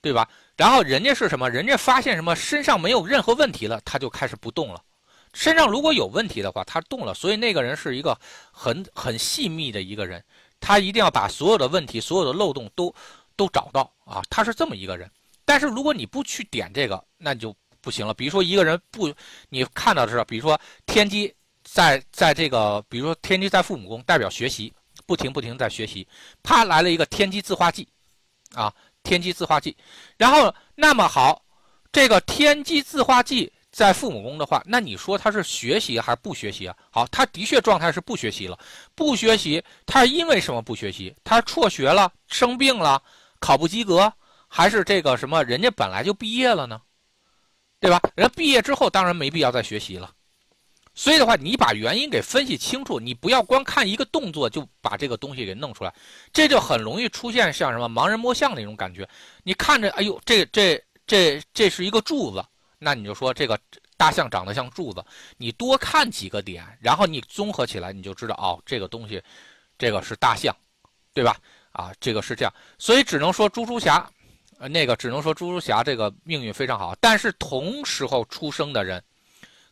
[0.00, 0.28] 对吧？
[0.56, 1.50] 然后人家是什么？
[1.50, 4.80] 人家发现什么身上没有任何问题了，他就开始不动了。”
[5.34, 8.16] 身上如果有问题的话，他动了，所以那个人是一个
[8.52, 10.22] 很很细密的一个人，
[10.60, 12.94] 他一定要把所有的问题、所有的漏洞都
[13.34, 15.10] 都找到啊，他是这么一个人。
[15.52, 18.14] 但是如果你不去点这个，那你就不行了。
[18.14, 19.12] 比如说一个人不，
[19.50, 21.30] 你看到的是，比如说天机
[21.62, 24.72] 在在这个，比如说天机在父母宫，代表学习，
[25.04, 26.08] 不停不停在学习，
[26.42, 27.86] 啪来了一个天机自化忌，
[28.54, 29.76] 啊，天机自化忌，
[30.16, 31.44] 然后那么好，
[31.92, 33.52] 这个天机自化忌。
[33.70, 36.74] 在父母宫的话，那你说他是学习还是不学习啊？
[36.90, 38.58] 好，他的确状态是不学习了，
[38.94, 41.14] 不学习，他是因为什么不学习？
[41.24, 43.02] 他辍学了，生病了，
[43.38, 44.10] 考不及格，
[44.54, 45.42] 还是这个什么？
[45.44, 46.78] 人家本来就毕业了呢，
[47.80, 47.98] 对吧？
[48.14, 50.12] 人家毕业之后当然没必要再学习了。
[50.94, 55.94] 所以的话，你把原因给分析清楚，你不要光看一个动作就把这个东西给弄出来，
[56.34, 59.08] 这就很容易出现像什么盲人摸象那种感觉。
[59.42, 62.44] 你看着，哎呦，这这这这是一个柱子。
[62.78, 63.58] 那你就说这个
[63.96, 65.02] 大象长得像柱子，
[65.38, 69.22] 你多看几个点，然后你综合起来，你就知道哦，这个东西，
[69.78, 70.54] 这个是大象，
[71.14, 71.38] 对吧？
[71.72, 74.06] 啊，这个是这样，所以只能说猪猪侠，
[74.62, 79.02] 呃，那个只能说猪猪侠这个命运非常好，但是同时候出生的人，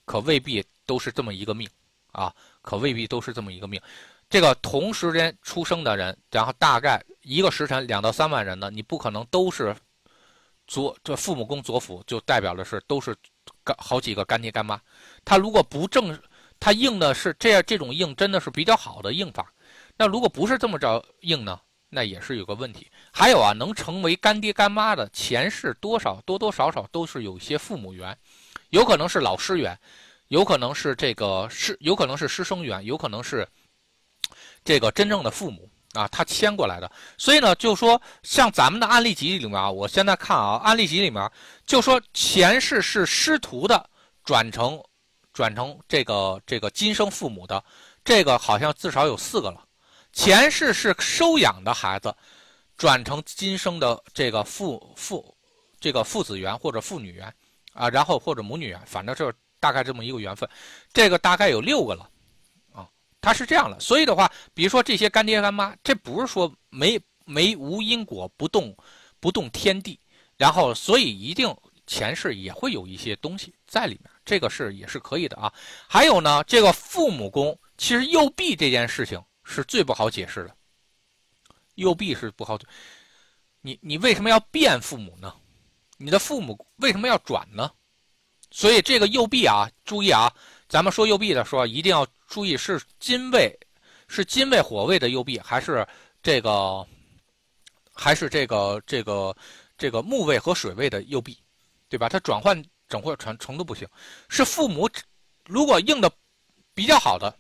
[0.04, 1.68] 可未必都是这么一个命，
[2.10, 3.80] 啊，可未必都是这么一个命。
[4.28, 9.72] 这个同时间出生的人，然后大概一个时辰两到三万人呢，你不可能都是。
[10.66, 13.12] 左这父母宫左辅就代表的是都是
[13.64, 14.80] 干好几个干爹干妈，
[15.24, 16.16] 他如果不正，
[16.60, 19.52] 他应的是这样这种应真的是比较好的应法，
[19.96, 22.90] 那如果不是这么着应呢，那也是有个问题。
[23.12, 28.16] 还有啊，能成为干爹干妈的前世多少多多少少都是有些父母缘，
[28.70, 29.78] 有可能是老师缘，
[30.28, 33.46] 有可能是这个师，有可能是师生缘，有可能是
[34.64, 35.68] 这个真正的父母。
[35.92, 41.28] 啊，他迁过来的，所以呢，就说像咱们的案例集里面啊，我现在看啊，案例集里面
[41.66, 43.90] 就说前世是师徒的，
[44.22, 44.80] 转成
[45.32, 47.64] 转成这个这个今生父母的，
[48.04, 49.64] 这个好像至少有四个了。
[50.12, 52.14] 前世是收养的孩子，
[52.76, 55.36] 转成今生的这个父父
[55.78, 57.32] 这个父子缘或者父女缘
[57.72, 60.48] 啊，然后或者母女缘，反正就是大概这么一个缘分，
[60.92, 62.08] 这个大概有六个了。
[62.72, 62.88] 啊
[63.22, 68.74] 他是这样的，所以的话，比如说这些干爹干妈，这不是说没没无因果不动，
[69.20, 70.00] 不动天地，
[70.36, 71.54] 然后所以一定
[71.86, 75.52] 前世也会有一些东西在里面，这个是也是可以的啊。
[75.86, 80.56] 还有呢，这个父母宫其实右臂这件事情是最不好解释的，
[81.74, 82.56] 右臂是不好，
[83.60, 85.34] 你你为什么要变父母呢？
[85.98, 87.70] 你的父母为什么要转呢？
[88.52, 90.32] 所以这个右臂啊，注意啊，
[90.68, 93.58] 咱们说右臂的时候一定要注意是金位，
[94.08, 95.86] 是金位火位的右臂，还是
[96.22, 96.86] 这个，
[97.92, 99.36] 还是这个这个
[99.76, 101.38] 这个木位和水位的右臂，
[101.88, 102.08] 对吧？
[102.08, 103.86] 它转换整或程程度不行，
[104.28, 104.88] 是父母
[105.44, 106.10] 如果硬的
[106.74, 107.36] 比较好的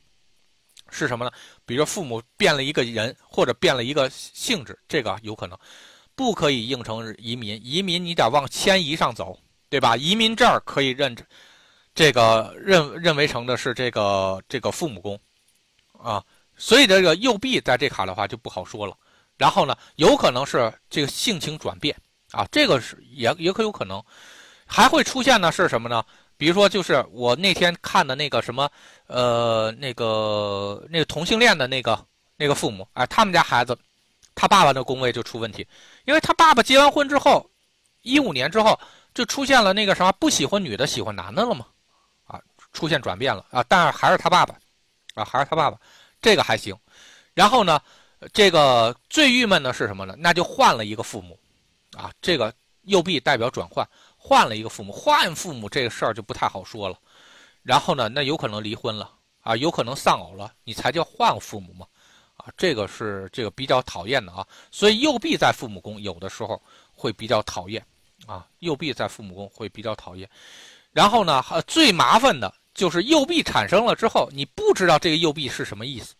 [0.90, 1.30] 是什么呢？
[1.64, 5.58] 比如说父母变了一个人，或者变了一个性质，这个有可能
[6.14, 7.60] 不可以应成移民。
[7.64, 9.38] 移民你得往迁移上走。
[9.72, 9.96] 对吧？
[9.96, 11.16] 移民这可以认，
[11.94, 15.16] 这个认认为成的是这个这个父母宫，
[15.96, 16.20] 啊，
[16.56, 18.96] 所以这个右臂在这卡的话就不好说了。
[19.36, 21.96] 然后呢，有可能是这个性情转变
[22.32, 24.02] 啊，这个是也也可有可能，
[24.66, 26.04] 还会出现呢是什么呢？
[26.40, 28.68] 比如说就是我那天看的那个什么，
[29.06, 32.02] 呃，那个那个同性恋的那个
[32.36, 33.78] 那个父母，哎，他们家孩子，
[34.34, 35.66] 他爸爸的宫位就出问题，
[36.06, 37.48] 因为他爸爸结完婚之后，
[38.00, 38.80] 一五年之后。
[39.12, 41.66] 就出现了那个什么不喜欢女的喜欢男的了吗？
[42.28, 42.40] 啊，
[42.72, 44.54] 出现转变了啊，但是还是他爸爸，
[45.14, 45.76] 啊，还是他爸爸，
[46.22, 46.72] 这个还行。
[47.34, 47.80] 然后呢，
[48.32, 50.14] 这个最郁闷的是什么呢？
[50.16, 51.36] 那就换了一个父母，
[51.96, 53.86] 啊，这个右臂代表转换，
[54.22, 56.98] 换了一个父母，换父母这个事儿就不太好说了。
[57.62, 61.86] 然后呢，那有可能离婚了啊，有可能丧偶了，你才叫换父母嘛，
[62.36, 64.46] 啊，这个是这个比较讨厌的啊。
[64.70, 67.82] 所以右臂在父母宫有的时候会比较讨厌。
[68.26, 70.28] 啊，右臂在父母宫会比较讨厌，
[70.92, 76.14] 然后呢，最麻烦的就是右臂产生了之后，你不知道这个右臂是什么意思，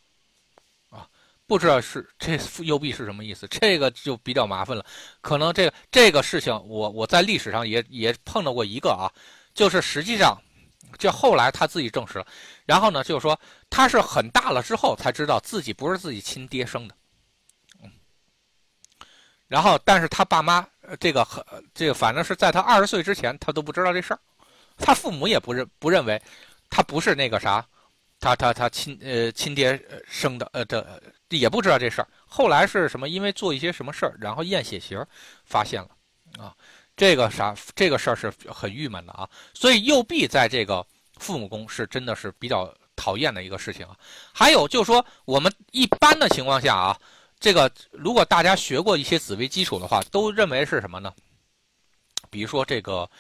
[1.50, 4.86] 不知道是这右臂是什么意思，这个就比较麻烦了。
[5.20, 9.10] 可能这个这个事情，我我在历史上也也碰到过一个啊，
[9.52, 10.40] 就是实际上，
[10.96, 12.26] 就后来他自己证实了，
[12.66, 13.36] 然后呢，就是说
[13.68, 16.94] 他是很大了之后才知道自己不是自己亲爹生的，
[17.82, 17.90] 嗯，
[19.48, 20.64] 然后但是他爸妈。
[21.00, 24.18] 这个很，这个反正是在他二十岁之前，他都不知道这事儿，
[24.76, 26.20] 他父母也不认不认为，
[26.68, 27.64] 他不是那个啥，
[28.18, 30.80] 他他他亲呃亲爹生的呃这
[31.38, 32.08] 也不知道这事儿。
[32.26, 33.08] 后来是什么？
[33.08, 35.04] 因为做一些什么事儿，然后验血型
[35.44, 35.88] 发现了，
[36.42, 36.54] 啊，
[36.96, 39.28] 这个啥这个事儿是很郁闷的啊。
[39.54, 40.86] 所以右臂在这个
[41.18, 43.96] 父母宫是真的是比较讨厌的一个事情啊。
[44.32, 46.98] 还有就是说，我们一般的情况下啊。
[47.42, 51.10] 这个如果大家学过一些紫微基础的话，都认为是什么呢？
[52.28, 53.10] 比如说这个，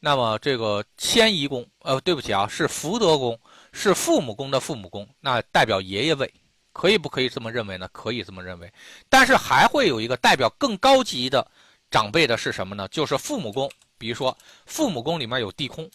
[0.00, 3.38] 那么这个迁移宫，呃，对不起啊，是福德宫，
[3.72, 6.34] 是父母宫的父母宫，那代表爷爷位，
[6.78, 7.88] 可以不可以这么认为呢？
[7.92, 8.72] 可以这么认为，
[9.08, 11.44] 但是还会有一个代表更高级的
[11.90, 12.86] 长辈的是什么呢？
[12.86, 15.90] 就是父母宫，比如说父母宫里面有地空，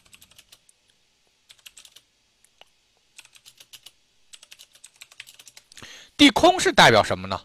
[6.17, 7.41] 地空是代表什么呢？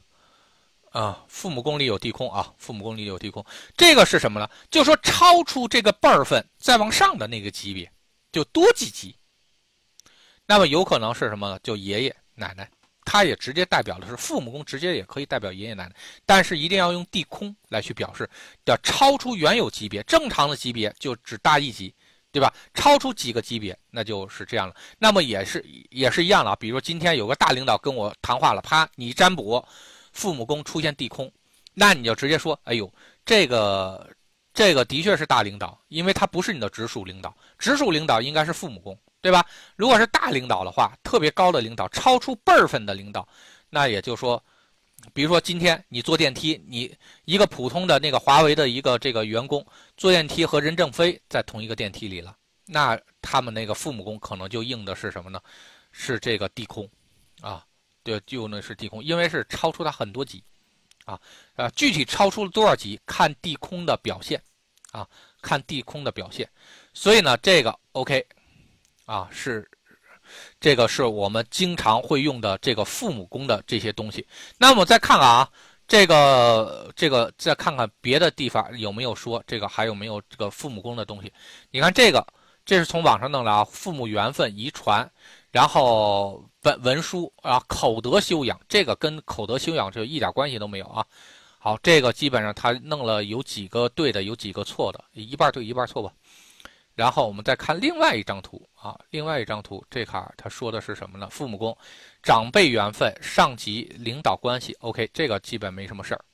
[0.91, 3.47] 啊，父母宫里有地空啊，父母宫里有地空，
[3.77, 4.51] 这个是什么呢？
[4.69, 7.89] 就说超出这个辈分再往上的那个级别，
[8.33, 9.15] 就多几级。
[10.45, 11.61] 那么有可能是什么呢？
[11.63, 12.69] 就爷爷奶奶，
[13.11, 15.95] 他也直接代表的是父母宫，直接也可以代表爷爷奶奶，
[16.27, 18.29] 但是一定要用地空来去表示，
[18.67, 21.95] 要超出原有级别，正常的级别就只大一级，
[22.31, 22.53] 对吧？
[22.75, 24.75] 超出几个级别，那就是这样了。
[24.99, 29.65] 那么也是也是一样了，比如说今天有个大领导跟我谈话了，啪，你占卜。
[30.11, 31.31] 父母宫出现地空，
[31.75, 32.93] 那你就直接说：“哎呦，
[33.25, 34.11] 这个
[34.59, 39.47] 这个的确是大领导，因为他不是你的直属领导，直属领导应该是父母宫，对吧？
[39.77, 43.29] 如果是大领导的话，特别高的领导，超出辈儿分的领导，
[43.71, 44.43] 那也就说，
[45.13, 46.93] 比如说今天你坐电梯，你
[47.25, 49.65] 一个普通的那个华为的一个这个员工
[49.97, 55.41] 坐电梯和任正非在同一个电梯里了，那他们那个父母宫可能就应的是什么呢？
[55.93, 56.91] 是这个地空，
[57.43, 57.65] 啊。”
[58.05, 60.43] 就就那是地空，因为是超出他很多级，
[61.09, 61.19] 啊
[61.57, 64.39] 啊，具体超出了多少级，看地空的表现，
[64.93, 65.09] 啊，
[65.41, 66.47] 看地空的表现，
[66.93, 68.23] 所以呢，这个 OK，
[69.07, 69.67] 啊，是
[70.61, 74.27] 这个是我们经常会用的这个父母宫的这些东西。
[74.59, 75.51] 那么再看看啊，
[75.87, 81.33] 这个这个再看看别的地方有没有说这个还有没有这个父母宫的东西？
[81.71, 82.27] 你看这个，
[82.67, 85.11] 这是从网上弄的啊，父母缘分遗传。
[85.59, 91.05] 然后文文书啊，口德修养，这个跟口德修养这一点关系都没有啊。
[91.59, 96.13] 好，这个基本上他弄了有几个对的，有几个错的，一半对一半错吧。
[96.95, 101.29] 然后我们再看另外一张图啊，另外一张图，这卡他说的是什么呢？
[101.29, 101.77] 父母宫、
[102.23, 106.25] 长辈缘分、上级领导关系，OK，这个基本没什么事儿。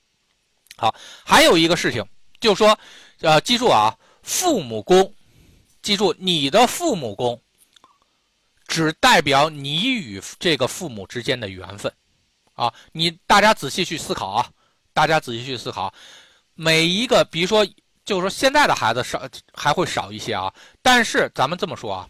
[0.76, 0.94] 好，
[1.24, 2.06] 还有一个事情，
[2.40, 2.78] 就说，
[3.22, 5.14] 呃，记住啊，父母宫，
[5.80, 7.40] 记住你的父母宫。
[8.74, 11.92] 只代表你与这个父母之间的缘分，
[12.54, 14.50] 啊，你大家仔细去思考啊，
[14.92, 15.94] 大家仔细去思考，
[16.54, 17.64] 每一个，比如说
[18.04, 19.22] 就是说现在的孩子少
[19.52, 20.52] 还会少一些啊。
[20.82, 22.08] 但是咱们这么说啊，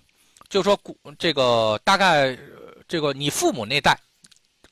[0.49, 0.75] 就说
[1.19, 2.35] 这个大概
[2.89, 4.01] 这个你父母那代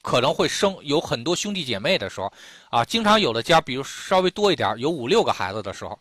[0.00, 2.32] 可能会生有很多兄弟姐妹的时候
[2.70, 5.98] 啊，经常有的家比如稍微多一点，有五六个孩子的时候，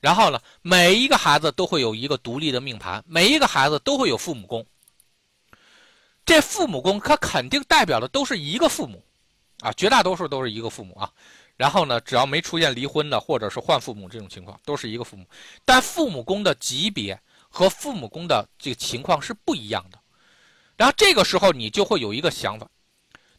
[0.00, 4.62] 然后呢，每一个孩子都会有一个独立的命盘，每一个孩子都会有父母宫。
[6.24, 9.04] 这父母宫它肯定代表的都是一个父母，
[9.60, 11.10] 啊，绝大多数都是一个父母啊。
[11.56, 15.24] 然后呢，只要没出现离婚的或者是换父母这种情况，都是一个父母。
[15.64, 17.18] 但父母宫的级别
[17.48, 19.98] 和父母宫的这个情况是不一样的。
[20.76, 22.68] 然后这个时候你就会有一个想法，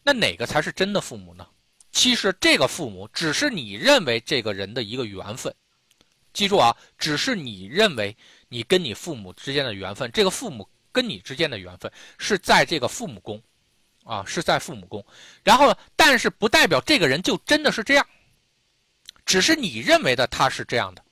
[0.01, 1.45] 那哪个才是真的父母呢？
[1.91, 5.53] 其实这个父母只是你认为这个人的一个缘分。
[6.31, 8.15] 记住啊，只是你认为
[8.47, 13.41] 你跟你父母之间的缘分，这个父母跟你之间的缘分是在这个父母宫。
[14.07, 15.03] 啊，是在父母宫，
[15.43, 15.75] 然后？
[15.95, 18.07] 但是不代表这个人就真的是这样，
[19.25, 21.03] 只是你认为的他是这样的。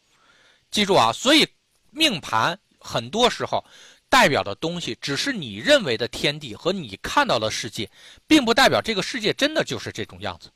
[0.69, 1.47] 记住啊，所以
[1.89, 3.65] 命盘很多时候
[4.09, 7.89] 代表的东西，只是你认为的天地和你看到的世界，
[8.27, 10.51] 并不代表这个世界真的就是这种样子。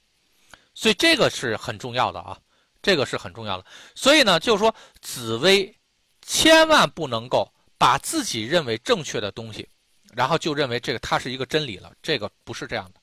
[0.76, 2.38] 所以这个是很重要的啊，
[2.84, 3.66] 这个是很重要的。
[3.96, 5.76] 所以呢，就是说紫薇
[6.22, 9.68] 千万不能够把自己认为正确的东西。
[10.14, 13.00] 然后就认为这个它是一个真理了，这个不是这样的，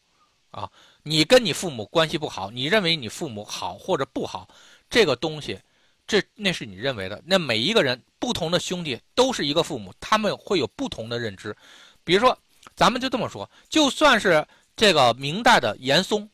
[0.51, 0.69] 啊，
[1.05, 4.49] 你跟你父母关系不好，你认为你父母好或者不好，
[4.91, 5.61] 这个东西，
[6.09, 7.23] 这那是你认为的。
[7.25, 11.57] 那每一个人不同的兄弟都是一个父母，他们会有不同的认知。
[12.03, 12.37] 比如说，
[12.75, 14.45] 咱们就这么说，就算是
[14.75, 16.29] 这个明代的严嵩，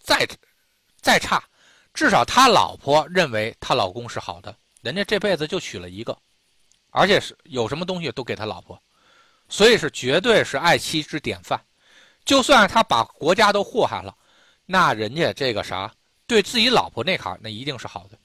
[0.00, 0.26] 再
[1.02, 1.44] 再差，
[1.92, 6.16] 至少他老婆认为他老公是好的，人家这辈子就娶了一个，
[6.94, 8.80] 而且是有什么东西都给他老婆。
[9.48, 11.60] 所以是绝对是爱妻之典范，
[12.24, 14.16] 就算他把国家都祸害了，
[14.64, 15.92] 那人家这个啥
[16.26, 18.18] 对自己老婆那坎那一定是好的，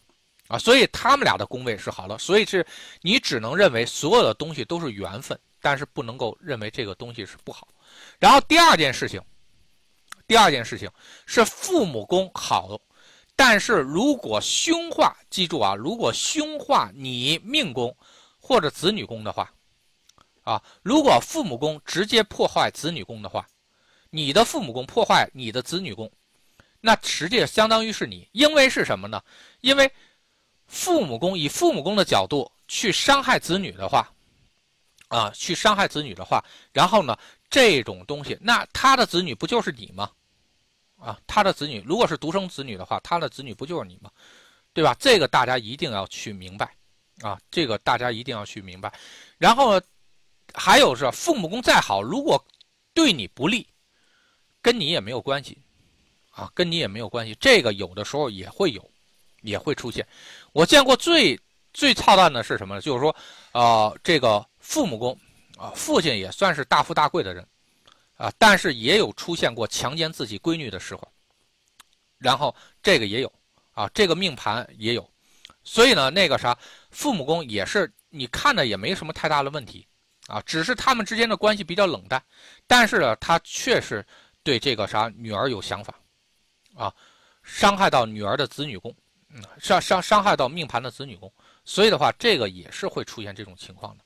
[0.47, 2.65] 啊，所以他们俩的宫位是好的，所以是
[3.01, 7.67] 你只能认为所有的东西都是缘分，但是不能够认为这个东西是不好。
[8.17, 9.21] 然后第二件事情，
[10.25, 10.89] 第二件事情
[11.25, 12.79] 是父母宫好，
[13.35, 17.93] 但是如果凶化，记住啊，如果凶化你命宫
[18.49, 19.53] 或者子女宫的话。
[20.43, 23.47] 啊，如果父母宫直接破坏子女宫的话，
[24.09, 26.11] 你的父母宫破坏你的子女宫，
[26.81, 29.21] 那实际相当于是你，因为是什么呢？
[29.61, 29.91] 因为
[30.65, 34.11] 父母宫以父母宫的角度去伤害子女的话，
[35.09, 36.43] 啊，去伤害子女的话，
[36.73, 37.15] 然后呢，
[37.47, 40.09] 这种东西，那他的子女不就是你吗？
[40.97, 44.09] 啊，他的子女如果是独生子女的话，他的子女不就是你吗？
[44.73, 44.95] 对吧？
[44.97, 46.73] 这个大家一定要去明白，
[47.21, 48.91] 啊，这个大家一定要去明白，
[49.37, 49.81] 然后。
[50.55, 52.43] 还有是父母宫再好，如果
[52.95, 53.67] 对你不利，
[54.63, 55.55] 跟你也没有关系，
[56.31, 57.37] 啊，跟你也没有关系。
[57.39, 58.91] 这个有的时候也会有，
[59.43, 60.05] 也会出现。
[60.51, 61.39] 我见过最
[61.71, 62.81] 最操蛋的是什么呢？
[62.81, 63.15] 就是说，
[63.51, 65.15] 呃，这个父母宫，
[65.55, 67.47] 啊，父亲也算是大富大贵的人，
[68.17, 71.07] 啊，但是也有出现过强奸自己闺女的时候。
[72.17, 73.31] 然后这个也有，
[73.73, 75.07] 啊，这个命盘也有。
[75.69, 76.57] 所以呢，那个啥，
[76.89, 79.85] 父母宫也是你看的也没什么太大的问题。
[80.27, 82.23] 啊，只是他们之间的关系比较冷淡，
[82.67, 84.05] 但是呢，他确实
[84.43, 85.93] 对这个啥女儿有想法，
[86.75, 86.93] 啊，
[87.41, 88.95] 伤害到女儿的子女宫，
[89.29, 91.31] 嗯，伤伤伤害到命盘的子女宫，
[91.65, 94.03] 所以的话，这个也是会出现这种情况的，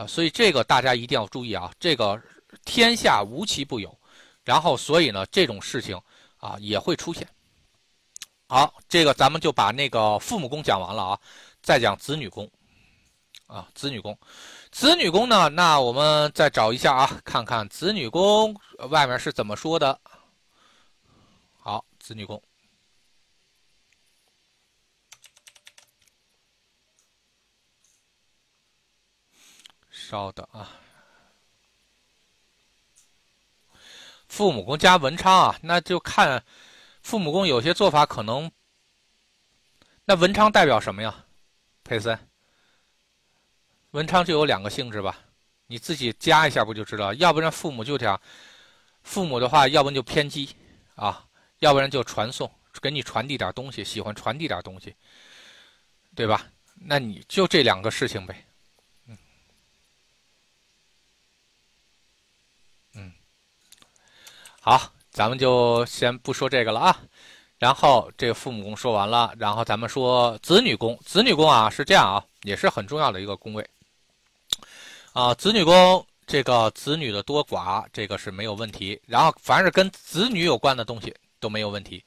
[0.00, 2.20] 啊，所以这个大家一定要注意啊，这个
[2.66, 3.98] 天下无奇不有，
[4.44, 5.98] 然后所以呢，这种事情
[6.36, 7.26] 啊也会出现。
[8.48, 11.20] 好，这个咱们就把那个父母宫讲完了啊，
[11.62, 12.48] 再讲子女宫，
[13.48, 14.16] 啊，子女宫。
[14.70, 15.48] 子女宫呢？
[15.48, 18.54] 那我们再找一下啊，看看子女宫
[18.90, 19.98] 外面是怎么说的。
[21.58, 22.40] 好，子女宫，
[29.90, 30.70] 稍等啊。
[34.28, 36.44] 父母宫加文昌啊，那就看
[37.06, 38.50] 父母宫有些做法可能。
[40.04, 41.24] 那文昌代表什么呀，
[41.84, 42.18] 佩森？
[43.92, 45.16] 文昌就有两个性质吧，
[45.68, 47.14] 你自己加一下不就知道？
[47.14, 48.20] 要不然父母就讲，
[49.04, 50.56] 父母的话，要不然就偏激
[50.96, 51.24] 啊，
[51.60, 52.52] 要不然就传送，
[52.82, 54.92] 给你传递点东西，喜欢传递点东西，
[56.16, 56.44] 对吧？
[56.74, 58.44] 那你就这两个事情呗，
[62.94, 63.12] 嗯，
[64.60, 67.00] 好，咱们就先不说这个了啊。
[67.58, 73.66] 然后这个父母宫说完了，然后咱们说子女宫，子女宫啊是这样啊，也是很重要的一个宫位。
[75.14, 79.00] 啊，子女宫这个子女的多寡，这个是没有问题。
[79.06, 82.04] 然后凡是跟子女有关的东西都没有问题，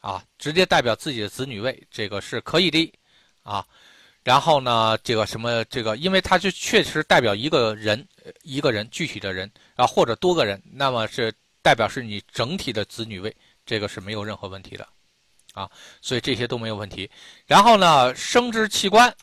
[0.00, 2.92] 啊，直接代表自己的子女位，这个是可以的，
[3.42, 3.64] 啊。
[4.22, 8.06] 然后呢，这个什么这个，因为它就确实代表一个人，
[8.42, 11.32] 一个人具体的人，啊或者多个人，那么是
[11.62, 13.34] 代表是你整体的子女位，
[13.66, 14.88] 这个是没有任何问题的，
[15.52, 17.10] 啊，所以这些都没有问题。
[17.46, 19.14] 然后呢，生殖器官，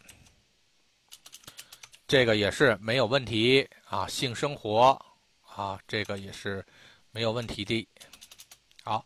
[2.07, 4.99] 这个也是没有问题啊，性生活
[5.43, 6.65] 啊，这个也是
[7.11, 7.87] 没有问题的。
[8.83, 9.05] 好，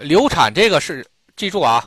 [0.00, 1.86] 流产这个是记住啊。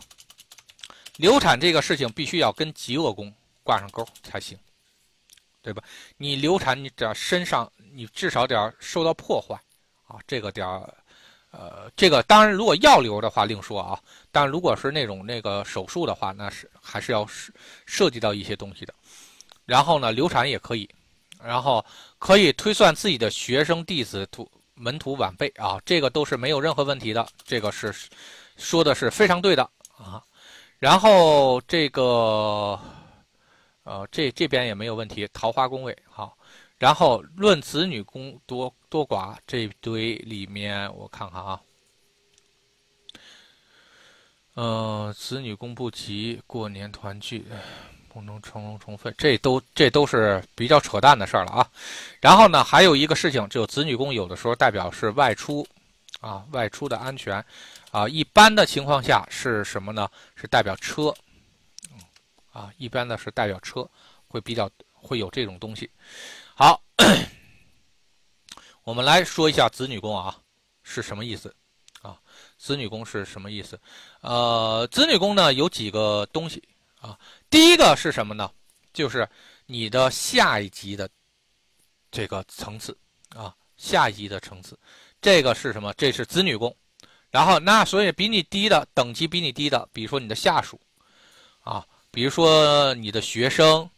[1.17, 3.33] 流产这个事情必须要跟极恶宫
[3.63, 4.57] 挂上钩才行，
[5.61, 5.81] 对吧？
[6.17, 9.57] 你流产，你只要身上你至少得要受到破坏
[10.07, 10.93] 啊，这个点儿，
[11.51, 13.99] 呃，这个当然如果要流的话另说啊，
[14.31, 17.51] 但如果是那种那个手术的话，那是还是要涉
[17.85, 18.93] 涉及到一些东西的。
[19.65, 20.87] 然后呢，流产也可以，
[21.43, 21.83] 然后
[22.19, 27.93] 可以推算自己的学生弟子徒门徒晚辈啊，这个都是没有任何问题的，这个是
[28.57, 29.63] 说的是非常对的
[29.97, 30.21] 啊。
[30.77, 32.79] 然后这个，
[33.83, 36.37] 呃，这这边也没有问题，桃花宫位好。
[36.77, 41.61] 然后论子女宫多多寡这堆里面，我看看啊，
[44.55, 47.45] 嗯，子女宫不吉，过年团聚
[48.09, 51.69] 不能成龙重凤，这都这都是比较扯淡的事儿了啊。
[52.21, 55.65] 然后呢，还有一个事情，就子女宫有的时候代表是外出，
[56.19, 57.43] 啊，外出的安全。
[57.91, 60.09] 啊，一般的情况下是什么呢？
[60.35, 61.15] 是代表车，
[62.51, 63.89] 啊，一般的是代表车，
[64.27, 65.89] 会比较会有这种东西。
[66.57, 66.81] 好，
[68.85, 70.39] 我们来说一下子女宫啊
[70.83, 71.53] 是什么意思
[72.01, 72.17] 啊？
[72.57, 73.77] 子女宫是什么意思？
[74.21, 76.63] 呃，子女宫呢有几个东西
[77.01, 77.19] 啊？
[77.49, 78.49] 第一个是什么呢？
[78.93, 79.27] 就是
[79.65, 81.09] 你的下一级的
[82.09, 82.97] 这个层次
[83.35, 84.79] 啊，下一级的层次，
[85.21, 85.93] 这个是什么？
[85.97, 86.73] 这是子女宫。
[87.31, 90.79] 然后，那所以比你低的等级比你低的，比如说你的下属，
[91.63, 93.89] 啊，比如说你的学生，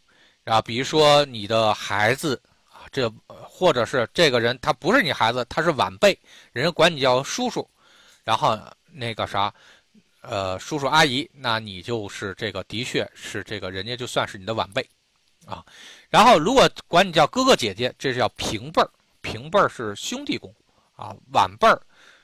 [0.48, 6.18] 啊，比如说你的孩子，啊，这或者是这个人他不是你孩子，他是晚辈，
[6.52, 7.68] 人家管你叫叔叔，
[8.24, 8.58] 然后
[8.90, 9.52] 那个啥，
[10.22, 14.88] 呃，叔叔阿姨，那你就是这个的确是这个人家就算是你的晚辈，
[15.44, 15.62] 啊，
[16.08, 18.90] 然后如果管你叫哥哥姐姐，这是叫平辈儿，
[19.20, 20.54] 平辈儿是兄弟宫，
[20.96, 21.80] 啊，晚辈儿。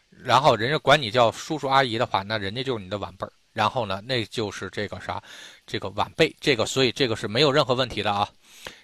[0.08, 3.32] 然后人家管你叫叔叔阿姨的话，那人家就是你的晚辈儿。
[3.54, 5.22] 然后呢，那就是这个啥，
[5.66, 8.28] 这个晚辈，这个所以这个是没有任何问题的啊。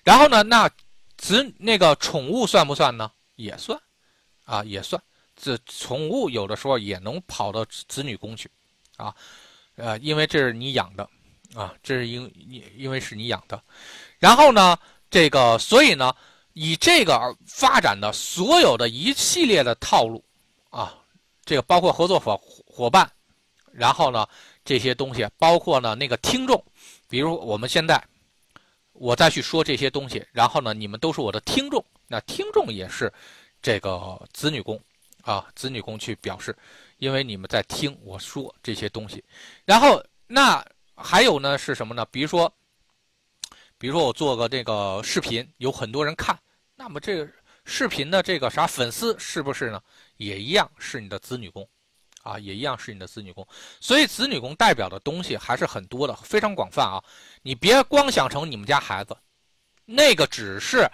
[0.02, 0.70] 然后呢，那
[1.18, 3.10] 子那个宠物算不算呢？
[3.36, 3.78] 也算，
[4.44, 5.02] 啊也算。
[5.36, 8.50] 这宠物有的时候也能跑到子女宫去，
[8.96, 9.14] 啊，
[9.74, 11.08] 呃，因为这是你养的，
[11.54, 13.62] 啊，这是因因因为是你养的。
[14.18, 14.78] 然后呢，
[15.10, 16.14] 这个所以呢，
[16.52, 20.24] 以这个发展的所有的一系列的套路，
[20.70, 20.96] 啊。
[21.42, 23.10] 这个包括合作伙伙伴，
[23.72, 24.28] 然后呢，
[24.64, 26.62] 这些东西包括呢那个听众，
[27.08, 28.02] 比如我们现在，
[28.92, 33.12] 我再去说这些东西，然后呢，你们都是我的听众，那听众也是
[33.62, 34.80] 这个子女宫
[35.22, 36.56] 啊，子女宫去表示，
[36.98, 39.24] 因为你们在听我说这些东西，
[39.64, 42.06] 然后那还有呢是什么呢？
[42.10, 42.52] 比如说，
[43.78, 46.38] 比如说我做个这个视频，有很多人看，
[46.76, 47.28] 那么这个
[47.64, 49.82] 视频的这个啥粉丝是不是呢？
[50.16, 51.66] 也一样是你的子女宫，
[52.22, 53.46] 啊，也一样是你的子女宫，
[53.80, 57.02] 所以子女宫代表的东西还是很多的，非常广泛啊。
[57.42, 59.16] 你别光想成你们家孩子，
[59.84, 60.90] 那个只是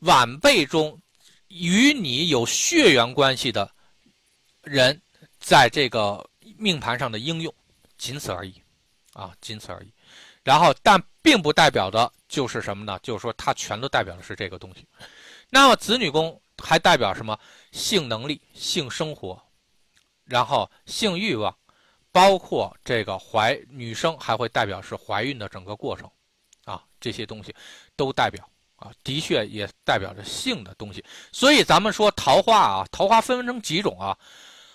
[0.00, 1.00] 晚辈中
[1.48, 3.70] 与你有血缘关系的
[4.62, 5.00] 人
[5.38, 6.24] 在这个
[6.56, 7.54] 命盘上的应用，
[7.98, 8.54] 仅此而已，
[9.12, 9.92] 啊，仅此而已。
[10.42, 12.98] 然后，但并不代表的就是什么呢？
[13.02, 14.86] 就是说它全都代表的是这个东西。
[15.48, 16.40] 那么子女宫。
[16.62, 17.40] 还代表什么？
[17.72, 19.42] 性能力、性生活，
[20.30, 21.54] 然后性欲望，
[22.12, 26.08] 包括这个怀女生还会代表是怀孕的整个过程，
[26.64, 27.54] 啊，这些东西
[27.96, 31.04] 都代表啊，的确也代表着性的东西。
[31.32, 34.16] 所以咱们说桃花啊，桃花分成几种啊？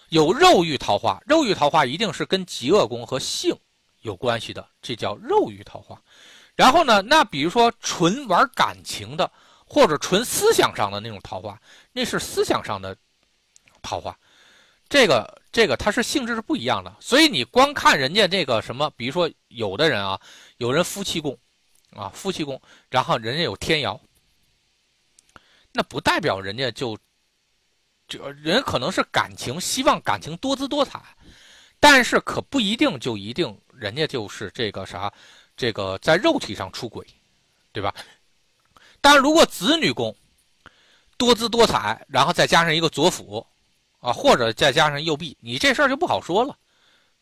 [0.10, 3.58] 有肉欲桃花，肉欲桃花一定是跟极恶宫和性
[4.02, 6.00] 有关系的，这叫肉欲桃花。
[6.54, 9.32] 然后呢，那比如说纯玩感情的。
[9.68, 11.60] 或者纯思想上的那种桃花，
[11.92, 12.96] 那是思想上的
[13.82, 14.16] 桃花，
[14.96, 16.96] 这个这个它是性质是不一样的。
[17.02, 20.18] 所以你光看人家这个什么，比如说有的人啊，
[20.56, 21.38] 有人夫妻宫
[21.92, 24.00] 啊，夫妻宫，然后人家有天姚，
[25.74, 26.98] 那不代表人家就
[28.08, 31.02] 这人可能是感情，希望感情多姿多彩，
[31.78, 35.12] 但是可不一定就一定人家就是这个啥，
[35.58, 37.06] 这个在肉体上出轨，
[37.74, 37.94] 对吧？
[39.02, 40.16] 但如果子女宫
[41.18, 43.46] 多姿多彩，然后再加上一个左辅，
[44.06, 46.56] 啊，或者再加上右弼，你这事儿就不好说了，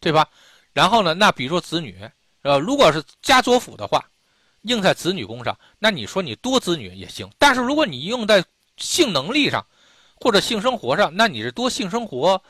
[0.01, 0.27] 对吧？
[0.73, 1.97] 然后呢，那比如说子女，
[2.41, 4.03] 呃，如果是加左辅的话，
[4.63, 7.29] 用在子女宫上，那你说你多子女也行。
[7.37, 8.43] 但是如果你用在
[8.75, 9.65] 性能力上，
[10.15, 12.41] 或者性生活上，那你是多性生活。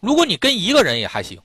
[0.00, 1.40] 如果你跟一个人也还行，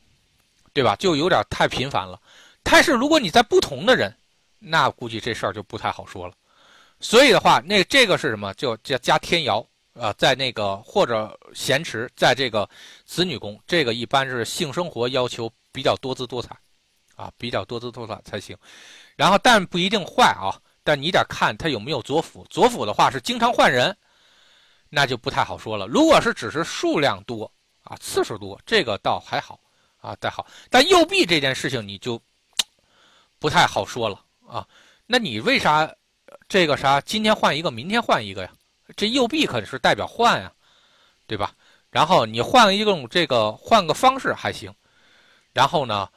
[0.73, 0.95] 对吧？
[0.97, 2.19] 就有点太频繁了。
[2.61, 4.13] 但是如果你在不同的人，
[4.59, 6.33] 那估计这事儿就不太好说了。
[6.99, 8.53] 所以的话，那这个是什么？
[8.55, 12.69] 就加加天姚啊，在那个或者咸池，在这个
[13.05, 16.55] 子女宫，这个一般是性生活要求比较多姿多彩，
[17.15, 18.57] 啊，比较多姿多彩才行。
[19.15, 20.55] 然后，但不一定坏啊。
[20.83, 23.95] 但你得看他有没有左辅，左辅的话是经常换人，
[24.89, 25.85] 那就不太好说了。
[25.85, 27.51] 如果是只是数量多
[27.83, 29.59] 啊，次数多，这个倒还好
[29.99, 30.47] 啊，倒好。
[30.69, 32.19] 但右臂这件事情你就
[33.37, 34.67] 不太好说了啊。
[35.05, 35.93] 那你为啥？
[36.47, 38.51] 这个啥，今天换一个，明天换一个呀？
[38.95, 40.51] 这右臂可是代表换呀，
[41.27, 41.53] 对吧？
[41.89, 44.73] 然后你换一种这个换个方式还行。
[45.53, 46.07] 然后呢，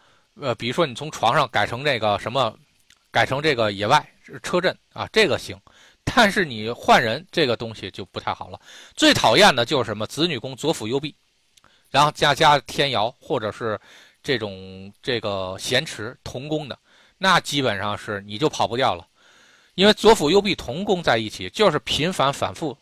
[0.40, 2.56] 呃，比如说你从床上改成这个什么，
[3.10, 4.08] 改成这个野外
[4.42, 5.60] 车震啊，这个行。
[6.04, 8.60] 但是你换人这个东西就不太好了。
[8.94, 11.16] 最讨厌的就是什么子女宫左辅右弼，
[11.90, 13.80] 然后加加天姚或者是
[14.22, 16.78] 这种这个咸池同宫的，
[17.18, 19.06] 那基本上是你就跑不掉了。
[19.74, 22.76] 因为左辅右弼同宫在一起，就是频繁反复，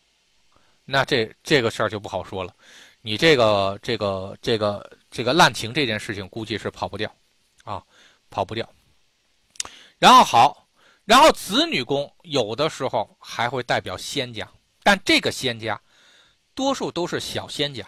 [0.84, 2.54] 那这这个事儿就不好说了。
[3.00, 7.12] 你这个这个这个这个滥情这件事情，估计是跑不掉，
[7.64, 7.82] 啊，
[8.30, 8.68] 跑不掉。
[9.98, 10.68] 然后好，
[11.04, 14.48] 然后子女宫有的时候还会代表仙家，
[14.82, 15.80] 但这个仙家
[16.54, 17.86] 多数都是小仙家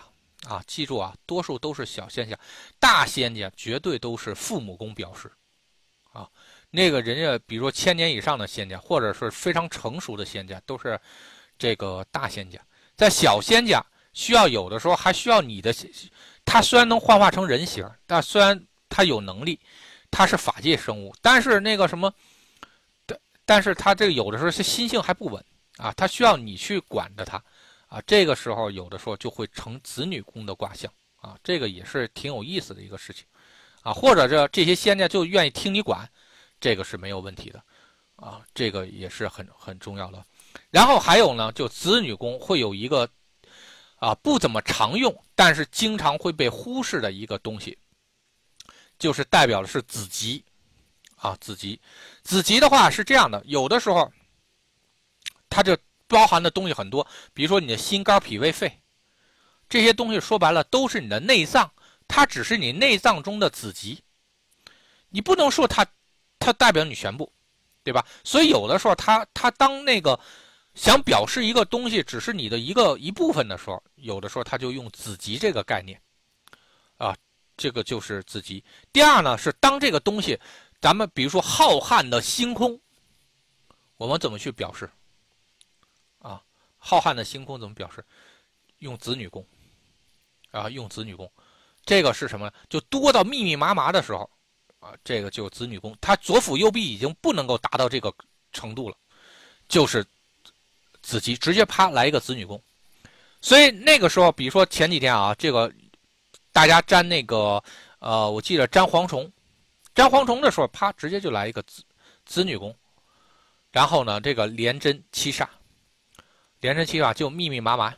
[0.49, 2.39] 啊，记住啊，多数都是小仙家，
[2.79, 5.31] 大仙家绝对都是父母宫表示，
[6.77, 10.99] 那个人家，比如说千年以上的仙家，或者是非常成熟的仙家，都是
[11.57, 12.59] 这个大仙家。
[12.97, 13.81] 在小仙家，
[14.13, 15.73] 需要有的时候还需要你的。
[16.45, 19.61] 他虽然能幻化成人形，但虽然他有能力，
[20.11, 22.13] 他是法界生物，但是那个什么，
[23.07, 25.45] 但但是他这个有的时候是心性还不稳
[25.77, 27.41] 啊，他需要你去管着他
[27.87, 28.03] 啊。
[28.05, 33.25] 这个时候有的时候就会成子女宫的卦象啊，这个也是挺有意思的一个事情
[33.83, 33.93] 啊。
[33.93, 36.09] 或者这这些仙家就愿意听你管。
[36.61, 37.63] 这个是没有问题的，
[38.17, 40.25] 啊，这个也是很很重要的。
[40.71, 43.07] 然后还有呢，就子女宫会有一个
[43.97, 47.77] 啊不怎么常用，但是经常会被忽视的一个东西，
[48.99, 50.43] 就是代表的是子集，
[51.17, 51.79] 啊，子集，
[52.23, 54.11] 子集的话是这样的，有的时候
[55.51, 55.77] 它就
[56.07, 58.81] 包含的东西很多，比如说你的心肝脾胃肺
[59.69, 61.71] 这些东西，说白了都是你的内脏，
[62.09, 64.03] 它只是你内脏中的子集，
[65.11, 65.87] 你不能说它。
[66.39, 67.31] 它代表你全部，
[67.83, 68.05] 对吧？
[68.23, 70.19] 所以有的时候，它它当那个
[70.75, 76.01] 想表示一个东西只是你的一个一部分的时候，有的时候它就用子集这个概念，
[76.97, 77.17] 啊，
[77.57, 78.63] 这个就是子集。
[78.93, 80.39] 第二呢，是当这个东西，
[80.81, 82.79] 咱们比如说浩瀚的星空，
[83.97, 84.91] 我们怎么去表示？
[86.19, 86.43] 啊，
[86.77, 88.05] 浩瀚的星空怎么表示？
[88.79, 89.47] 用子女宫，
[90.51, 91.31] 啊，用子女宫，
[91.87, 92.53] 这个是什么？
[92.69, 94.29] 就多到密密麻麻的时候。
[94.85, 98.13] 啊，这个就子女宫，他左辅右弼已经不能够达到这个
[98.53, 98.95] 程度了，
[99.67, 100.05] 就是
[101.01, 102.63] 子集直接啪来一个子女宫，
[103.41, 105.73] 所以那个时候，比如说前几天啊，这个
[106.53, 107.65] 大家粘那个
[107.99, 109.33] 呃，我记得粘蝗虫，
[109.95, 111.83] 粘蝗虫的时候，啪直接就来一个子
[112.27, 112.77] 子女宫，
[113.71, 115.49] 然后呢，这个连针七煞，
[116.61, 117.95] 连针七煞就密密麻麻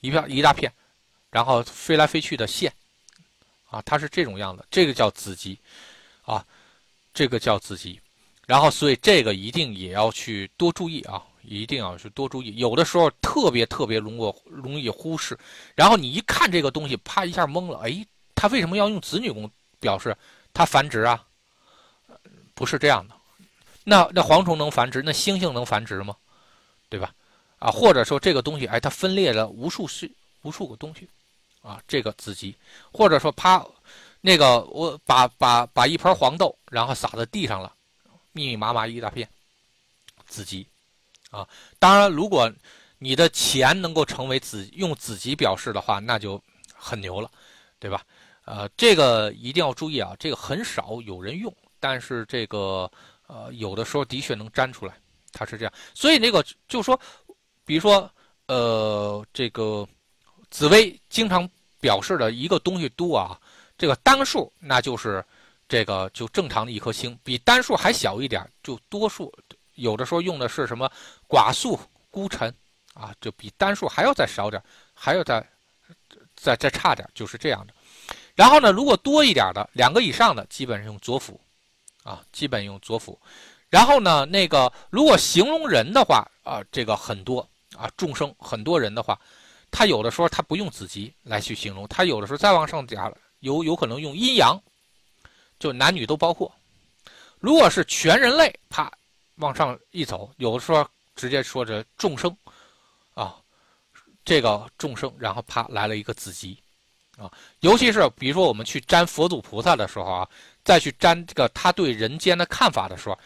[0.00, 0.72] 一片一大片，
[1.30, 2.72] 然后飞来飞去的线。
[3.76, 5.58] 啊，它是这种样子，这个叫子集，
[6.22, 6.42] 啊，
[7.12, 8.00] 这个叫子集，
[8.46, 15.38] 然后所以这个一定也要去多注意啊，一定要去多注意，有的时候特别特别容易容易忽视，
[15.74, 20.16] 然后你一看这个东西，啪一下懵了，哎，它为什么要用子女宫表示
[20.54, 21.22] 它繁殖啊？
[22.54, 23.14] 不是这样的，
[23.84, 26.16] 那那蝗虫能繁殖，那猩猩能繁殖吗？
[26.88, 27.12] 对吧？
[27.58, 30.10] 啊，或者说这个东西，哎，它分裂了无数是
[30.40, 31.06] 无数个东西。
[31.66, 32.54] 啊，这个子集，
[32.92, 33.66] 或者说啪，
[34.20, 37.72] 那个我把把把一盆黄豆，然后撒在地上了，
[38.30, 39.28] 密密麻麻一大片，
[40.28, 40.64] 子集，
[41.30, 41.44] 啊，
[41.80, 42.48] 当然，如果
[42.98, 46.40] 你的钱能够成为子用子集表示的话，那就
[46.72, 47.28] 很牛了，
[47.80, 48.06] 对吧？
[48.44, 52.88] 呃，这个一定要注意啊，这个很少有人用，但是这个
[53.26, 54.94] 呃，有的时候的确能粘出来，
[55.32, 55.72] 它是这样。
[55.94, 56.96] 所以那个就说，
[57.64, 58.08] 比如说
[58.46, 59.84] 呃，这个
[60.48, 61.50] 紫薇经常。
[61.80, 63.38] 表示的一个东西多啊，
[63.76, 65.24] 这个单数那就是
[65.68, 69.32] 这个就正常的一颗星，比单数还小一点就多数，
[69.74, 70.90] 有的时候用的是什么
[71.28, 71.78] 寡宿
[72.10, 72.52] 孤臣
[72.94, 74.62] 啊，就比单数还要再少点，
[74.94, 75.46] 还要再
[76.34, 77.74] 再再差点，就是这样的。
[78.34, 81.40] 然后呢，如果多一点的两个以上的，基本上用左辅
[82.04, 83.18] 啊，基本用左辅。
[83.68, 87.46] 然后呢，那个如果形容人的话啊，这个很多
[87.76, 89.18] 啊，众生很多人的话，
[89.70, 94.60] 他有的时候他不用子集来去形容，他有的时候再往上加了，有有可能用阴阳，
[95.58, 96.52] 就男女都包括。
[97.38, 98.90] 如果是全人类，啪
[99.36, 102.34] 往上一走，有的时候直接说这众生
[103.14, 103.36] 啊，
[104.24, 106.58] 这个众生，然后啪来了一个子集
[107.18, 110.28] 啊，尤其是比如说我们去沾佛祖菩萨的时候啊，
[110.64, 113.18] 再去沾这个他对人间的看法的时候。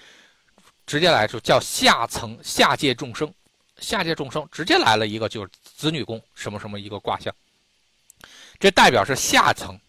[0.87, 3.33] 直接来说叫下层下界众生，
[3.77, 5.49] 下界众生直接来了一个就是
[5.81, 7.35] 子女宫什么什么一个卦象，
[8.59, 9.81] 这代表是下层，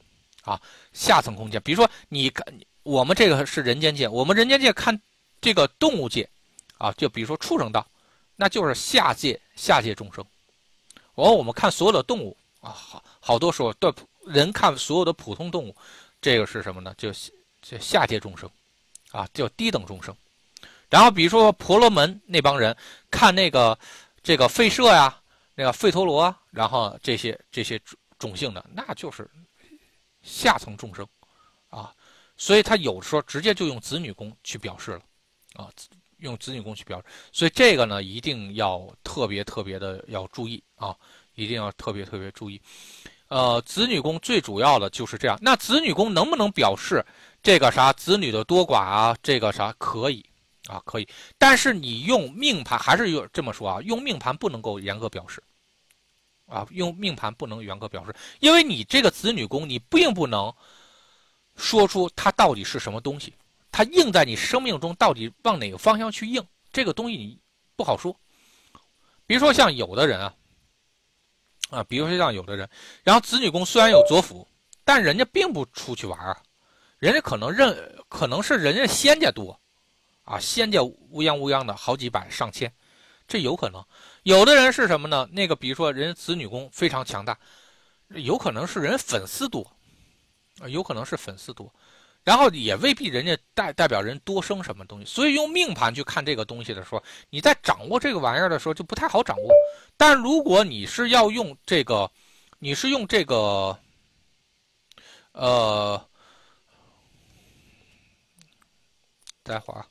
[0.44, 0.58] 啊
[0.94, 1.62] 下层空间。
[1.64, 2.46] 比如说你看
[2.84, 4.98] 我们这个是人间界，我们人间界看
[5.42, 6.30] 这个动物界，
[6.78, 7.86] 啊就比如说畜生道，
[8.38, 10.24] 那就是下界下界众生。
[11.16, 13.94] 哦，我们看所有的动物啊，好好多时候对
[14.26, 15.76] 人看所有的普通动物，
[16.22, 16.96] 这个是什么呢？
[16.98, 17.12] 就
[17.62, 18.50] 就下界众生，
[19.12, 20.16] 啊叫低等众生。
[20.90, 22.76] 然后比如说婆罗门那帮人
[23.10, 23.78] 看那个
[24.24, 25.21] 这个吠舍呀，
[25.56, 27.80] 那个吠陀罗，然后这些这些
[28.18, 29.30] 种姓的，那就是
[30.22, 31.06] 下层众生
[31.70, 31.94] 啊，
[32.38, 35.02] 所以他有时候直接就用子女宫去表示了
[35.54, 35.70] 啊，
[36.18, 40.96] 用子女宫去表示，所以这个呢一定要特别特别的要注意啊，
[41.36, 42.62] 一定要特别特别注意。
[43.28, 45.38] 呃，子女宫最主要的就是这样。
[45.42, 47.06] 那子女宫能不能表示
[47.42, 49.18] 这个啥子女的多寡啊？
[49.24, 50.26] 这个啥可以？
[50.68, 51.08] 啊，可以，
[51.40, 55.42] 但是你用命盘还是有这么说啊，用命盘不能够严格表示，
[56.46, 60.54] 啊，用命盘不能严格表示，因为你这个子女宫，你并不能
[61.56, 63.34] 说出它到底是什么东西，
[63.72, 67.40] 它应在你生命中到底往哪个方向去应，这个东西你
[67.76, 68.16] 不好说。
[69.26, 70.34] 比如说像有的人啊，
[71.72, 72.70] 啊，比如说像有的人，
[73.04, 74.48] 然后子女宫虽然有左辅，
[74.86, 76.38] 但人家并不出去玩啊，
[77.00, 77.76] 人家可能认
[78.10, 79.60] 可能是人家仙家多。
[80.24, 82.72] 啊，仙家乌泱乌泱的好几百上千，
[83.28, 83.84] 这有可能。
[84.24, 85.28] 有的人是什么呢？
[85.32, 87.38] 那个比如说人子女宫非常强大，
[88.10, 89.66] 有可能是人粉丝多，
[90.68, 91.74] 有可能是粉丝多，
[92.24, 95.06] 然后也未必人家代代表人多生什么东西。
[95.06, 99.52] 所以用命盘去看这个东西的时候，你在掌握这个玩意儿的时候就不太好掌握。
[99.98, 102.10] 但如果你是要用这个，
[102.60, 103.78] 你是用这个，
[105.32, 106.08] 呃，
[109.42, 109.84] 待会儿。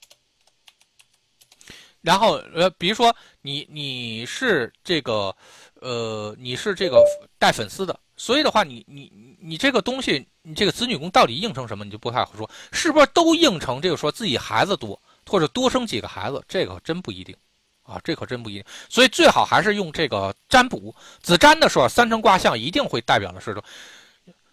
[2.03, 5.35] 然后呃，比如说你你是这个，
[5.81, 7.05] 呃，你是这个
[7.39, 17.37] 带粉丝的，所以的话，你你你这个东西，你这个子女宫到底应成什么，你就不太好说，是不是都应成这个说自己孩子多，或者多生几个孩子，这个真不一定，
[17.83, 18.65] 啊，这可真不一定。
[18.89, 23.63] 所以最好还是用这个占卜子占的时候，三成卦象一定会代表的是说，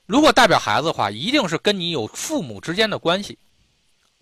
[0.05, 3.37] 如果代表孩子的话，一定是跟你有父母之间的关系。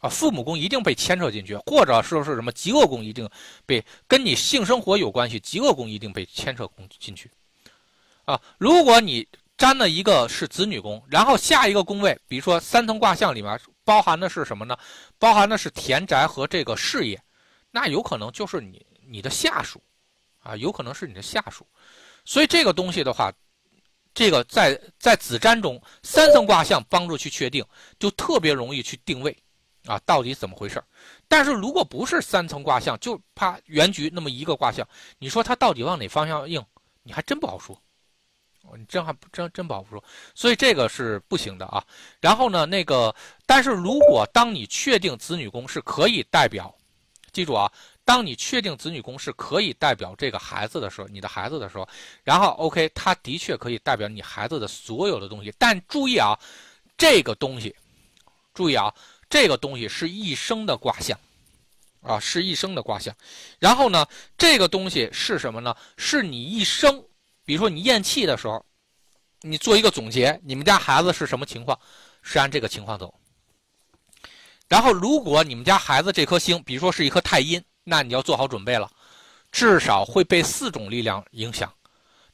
[0.05, 3.27] 啊，父母宫一定被牵扯进去，或者说是什么极恶宫一定
[3.65, 7.31] 被跟你性生活有关系，极恶宫一定被牵扯进去。
[8.25, 9.27] 啊，如果你
[9.57, 14.77] 占了一个是子女宫，然后下一个宫位，比如说三层卦象里面包含的是什么呢？
[15.17, 17.19] 包含的是田宅和这个事业，
[17.71, 19.81] 那有可能就是你你的下属，
[20.39, 21.65] 啊，有可能是你的下属。
[22.25, 23.33] 所以这个东西的话，
[24.13, 27.65] 这个在在子占中三层卦象帮助去确定，
[27.97, 29.35] 就特别容易去定位。
[29.85, 30.83] 啊，到底怎么回事
[31.27, 34.87] 但是如果不是三层卦象，就怕原局那么一个卦象，
[35.19, 36.63] 你说它到底往哪方向应，
[37.03, 37.79] 你还真不好说。
[38.75, 41.85] 你真还真真不好说，所以这个是不行的啊。
[42.19, 43.15] 然后呢，那个，
[43.45, 46.75] 但是如果当你确定子女宫是可以代表，
[47.31, 47.71] 记住啊，
[48.03, 51.87] 当你确定子女宫是可以代表这个孩子的时候，你的孩子的时候，
[52.23, 55.53] 然后 OK，它的确可以代表你孩子的所有的东西。
[55.59, 56.35] 但注意啊，
[56.97, 57.75] 这个东西，
[58.51, 58.91] 注意啊。
[59.29, 61.19] 这个东西是一生的卦象，
[62.01, 63.13] 啊，是一生的卦象。
[63.59, 64.05] 然后呢，
[64.37, 65.75] 这个东西是什么呢？
[65.97, 67.03] 是你一生，
[67.43, 68.63] 比如说你咽气的时候，
[69.41, 71.77] 你做一个总结，你们家孩子是什么情况，
[72.21, 73.13] 是按这个情况走。
[74.67, 78.89] 然后，如果你们家孩子这颗星，比如说是一颗太阴，那你要做好准备了，
[79.51, 81.73] 至少会被四种力量影响。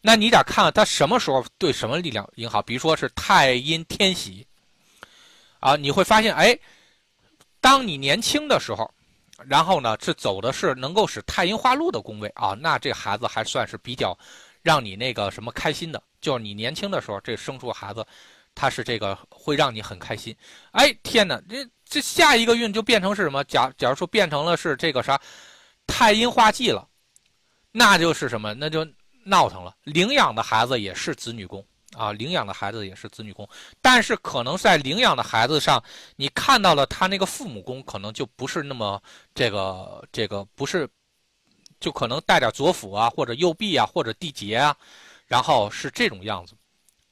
[0.02, 4.46] 那你得看看他什么时候对什么力量影响，比如说是太阴天喜，
[5.60, 6.60] 啊，你会发现，哎。
[7.62, 8.92] 当你年轻的时候，
[9.46, 14.18] 然后呢，是走的是能够使太阴化禄的宫位啊，那这孩子还算是比较
[14.62, 16.02] 让你那个什么开心的。
[16.20, 18.06] 就是你年轻的时候，这生出孩子，
[18.54, 20.36] 他是这个会让你很开心。
[20.72, 23.44] 哎，天哪，这这下一个运就变成是什么？
[23.46, 25.20] 假假如说变成了是这个啥
[25.88, 26.88] 太阴化忌了，
[27.72, 28.54] 那就是什么？
[28.54, 28.86] 那就
[29.24, 29.76] 闹腾了。
[29.84, 31.66] 领养的孩子也是子女宫
[31.98, 33.48] 啊，领养的孩子也是子女宫，
[33.82, 35.84] 但是可能在领养的孩子上，
[36.16, 39.02] 你看到了他那个父母宫，可能就不是那么
[39.36, 40.90] 这个这个不是，
[41.80, 44.76] 就可能带点左辅啊，或者右弼啊，或者地劫啊，
[45.26, 46.54] 然后是这种样子，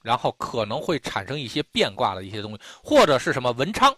[0.02, 3.94] 然后可能会产生一些变卦的一些东西，或者是什么文昌，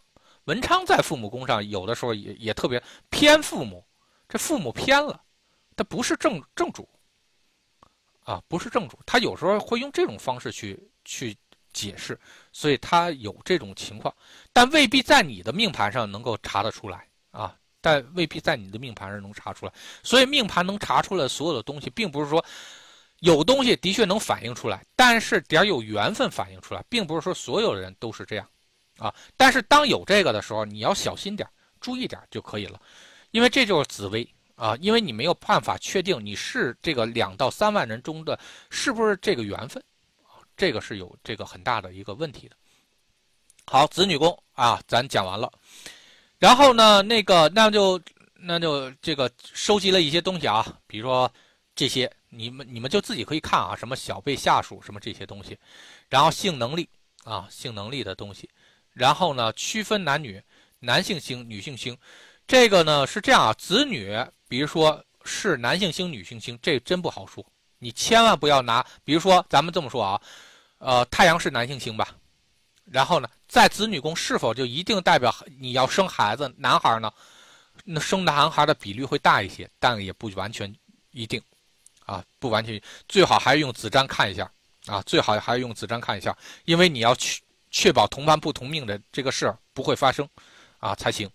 [0.46, 3.86] 文昌在父母宫上有的时候也也特别偏父母，
[4.28, 5.22] 这父母偏了，
[5.76, 6.90] 他不是正正主。
[8.24, 11.36] 啊，不是正主，他有时候会用这种方式去去
[11.74, 12.20] 解释，
[12.54, 14.14] 所以他有这种情况，
[14.54, 22.46] 但未必在你的命盘上能够查得出来啊，但未必在你的命盘上能查出来，所以命盘能查出来所有的东西，并不是说
[23.20, 28.48] 有东西的确能反映出来，但是点有缘分反映出来，并不是说所有人都是这样
[28.98, 31.50] 啊，但是当有这个的时候，你要小心点，
[31.80, 32.80] 注意点就可以了，
[33.32, 34.28] 因为这就是紫薇。
[34.62, 38.40] 啊，因为你没有办法确定你是这个两到三万人中的
[38.70, 39.84] 是不是这个缘分，
[40.56, 42.56] 这个是有这个很大的一个问题的。
[43.66, 45.52] 好，子女宫啊，咱讲完了，
[46.38, 48.00] 然后呢，那个那就
[48.36, 51.32] 那就这个收集了一些东西啊，比如说
[51.74, 55.58] 这些，你们你们就自己可以看啊，什么小辈下属什么这些东西，
[56.08, 56.88] 然后性能力
[57.24, 58.48] 啊，性能力的东西，
[58.94, 60.40] 然后呢，区分男女，
[60.78, 61.98] 男性星，女性星。
[62.46, 64.14] 这个呢是这样啊，子女，
[64.52, 67.42] 比如说是男性星、女性星，这真不好说。
[67.80, 70.22] 你千万不要拿，比如说咱们这么说啊，
[70.80, 72.10] 呃，太阳是男性星吧，
[72.84, 77.10] 然后呢，在子女宫是否就一定代表你要生孩子男孩呢？
[77.86, 80.76] 那生男孩的比率会大一些，但也不完全
[81.12, 81.42] 一定，
[82.06, 84.52] 啊，不完全，最好还是用子占看一下
[84.86, 90.28] 啊，最好还是用子占看一下，因为你要确确保同班不同命的这个事儿不会发生，
[90.80, 91.32] 啊才行。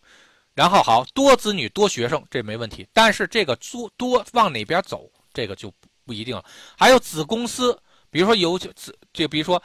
[0.57, 5.71] 然后好多子女多学生这没问题，但是这个多多往哪边走，这个就
[6.07, 6.43] 不一定了。
[6.79, 7.79] 还有子公司，
[8.09, 9.63] 比如说有子，就比如说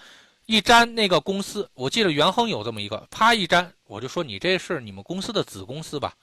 [0.47, 6.13] 一沾那个公司，我记得元亨有这么一个，啪一沾，我就说你这是你们公司的子公司吧，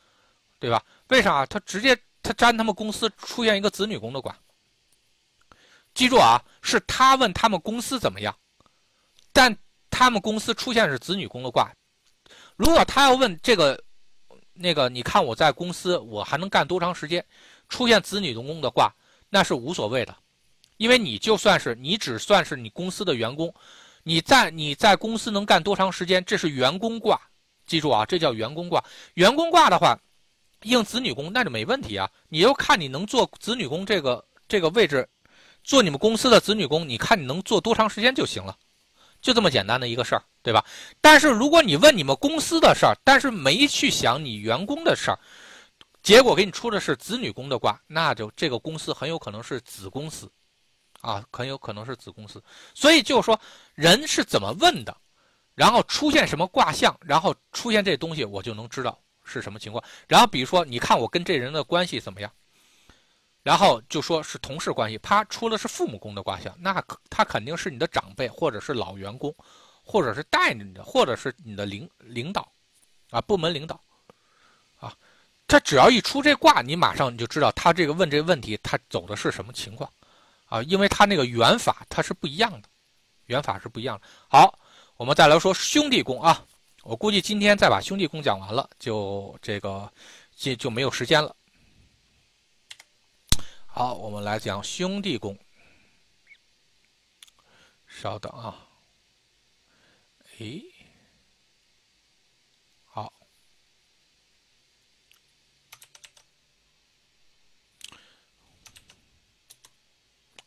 [0.59, 0.85] 对吧？
[1.09, 1.47] 为啥？
[1.47, 4.37] 他直接他沾他们公司出现一个子女宫的卦。
[5.95, 8.37] 记住啊，是他问他们公司怎么样，
[9.33, 9.57] 但
[9.89, 11.73] 他们公司出现是子女宫的卦。
[12.55, 13.83] 如果他要问这个。
[14.59, 17.25] 那个，你看我在公司，我还能干多长时间？
[17.69, 18.93] 出现子女宫的卦，
[19.31, 20.17] 那是无所谓的，
[20.79, 23.55] 因为你就算是你只算是你公司的员工，
[24.03, 26.25] 你在你在公司能干多长时间？
[26.25, 27.21] 这是员工卦，
[27.67, 28.83] 记住啊，这叫员工卦。
[29.15, 29.99] 员工卦的话，
[30.63, 32.11] 应子女宫那就没问题啊。
[32.29, 35.09] 你就看你能做子女宫这个这个位置，
[35.63, 38.57] 做你们公司的子女宫，你看你能做多长时间就行了。
[39.21, 40.64] 就这么简单的一个事儿，对吧？
[41.03, 45.18] 但是如果你问你们公司的事儿，但是没去想你员工的事儿，
[46.03, 50.26] 结果给你出的是子女宫的卦，那就这个公司很有可能是子公司，
[51.03, 52.42] 啊，很有可能是子公司。
[52.74, 53.38] 所以就是说，
[53.74, 54.96] 人是怎么问的，
[55.55, 59.84] 然后出现什么卦象，然后出现这东西，我就能知道是什么情况。
[60.07, 62.32] 然后比如说，你看我跟这人的关系怎么样？
[63.42, 69.34] 然后就说是同事关系，啪出的是父母宫的卦象，那他肯定是你的长辈，或者是老员工，
[69.91, 72.53] 或者是带着你的，或者是你的领领导，
[73.09, 73.80] 啊，部门领导，
[74.78, 74.95] 啊，
[75.47, 79.91] 他只要一出这卦，你马上你就知道他这个问这个问题，他走的是什么情况，
[80.45, 82.68] 啊，因为他那个缘法它是不一样的，
[83.28, 84.07] 缘法是不一样的。
[84.28, 84.59] 好，
[84.99, 86.45] 我们再来说兄弟宫啊，
[86.82, 89.91] 我估计今天再把兄弟宫讲完了，就这个
[90.36, 91.34] 就就没有时间了。
[93.66, 95.34] 好，我们来讲兄弟宫。
[97.86, 98.68] 稍等啊，
[100.39, 100.62] 诶，
[102.84, 103.12] 好，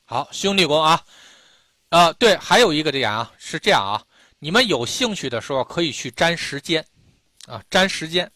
[0.05, 1.05] 好，兄弟宫啊，
[1.89, 4.01] 啊，对，还有一个点啊，是这样啊，
[4.39, 6.85] 你们有兴趣的时候可以去粘时间，
[7.47, 8.31] 啊，粘时间，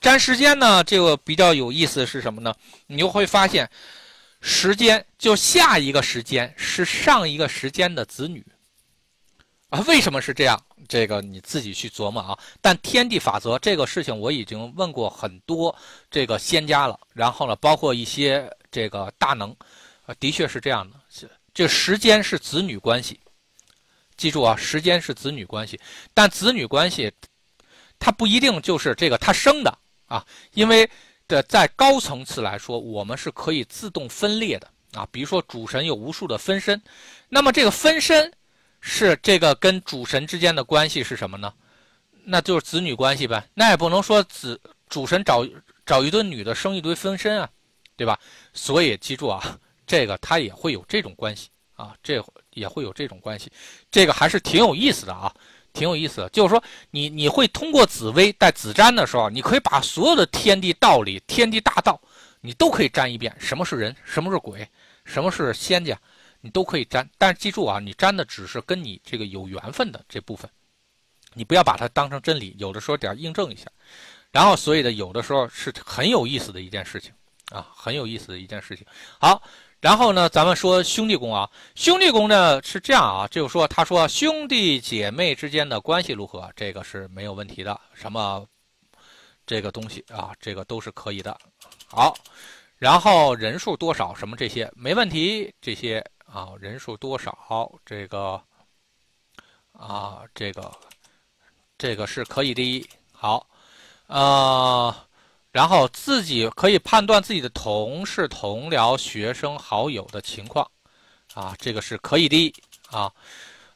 [0.00, 2.54] 粘时间呢，这个比较有意思是什么呢？
[2.86, 3.68] 你就会发现。
[4.46, 8.44] 时间就下一个时间是上一个时间的子女，
[9.70, 10.62] 啊，为什么是这样？
[10.88, 12.38] 这个你自己去琢磨啊。
[12.60, 15.74] 但天地法则这个事情，我已经问过很多
[16.10, 19.50] 这个仙家了，然后呢，包括一些这个大能，
[20.06, 20.96] 啊，的确是这样的。
[21.52, 23.20] 这时间是子女关系，
[24.16, 25.80] 记住啊，时间是子女关系，
[26.12, 27.12] 但子女关系，
[27.98, 30.88] 它不一定就是这个他生的啊，因为。
[31.26, 35.08] 的在高层次来说，我们是可以自动分裂的啊。
[35.10, 36.78] 比如说主神有无数的分身，
[37.30, 38.30] 那么这个分身
[38.86, 41.50] 是这个跟主神之间的关系是什么呢？
[42.22, 43.42] 那就是子女关系呗。
[43.54, 44.60] 那也不能说子
[44.90, 45.42] 主神找
[45.86, 47.48] 找一堆女的生一堆分身啊，
[47.96, 48.20] 对吧？
[48.52, 53.50] 所以记住啊， 这个它也会有这种关系啊，这也会有这种关系，
[53.90, 55.34] 这个还是挺有意思的啊，
[55.72, 56.28] 挺有意思的。
[56.28, 61.98] 就是说，你你会通过紫薇带紫占的时候，你可以把所有的天地道理、天地大道，
[62.42, 63.34] 你都可以占一遍。
[63.40, 63.96] 什么是人？
[64.04, 64.68] 什么是鬼？
[65.06, 65.98] 什么是仙家？
[66.44, 67.08] 你都可以粘。
[67.16, 70.48] 但是记住啊，你粘的只是跟你这个有缘分的这部分，
[71.32, 72.54] 你不要把它当成真理。
[72.58, 73.66] 有的时候点印证一下，
[74.30, 77.10] 然后所以的有的时候是很有意思的一件事情
[77.50, 78.86] 啊，很有意思的一件事情。
[79.18, 79.42] 好。
[79.80, 88.46] 然后呢，咱们说兄弟宫啊，兄弟宫呢是这样啊，就是说，他说兄弟姐妹之间的关系如何，这个是没有问题的，什么
[89.44, 91.36] 这个东西啊，这个都是可以的。
[91.86, 92.16] 好，
[92.78, 96.02] 然后人数多少，什么这些没问题，这些
[96.34, 98.42] 啊，人数多少，这个
[99.72, 100.72] 啊，这个
[101.78, 102.84] 这个是可以的。
[103.12, 103.46] 好，
[104.08, 104.94] 呃。
[105.52, 110.68] 然后自己可以判断自己的同事、同僚、学生、好友的情况，
[111.32, 112.52] 啊，这个是可以的
[112.90, 113.08] 啊。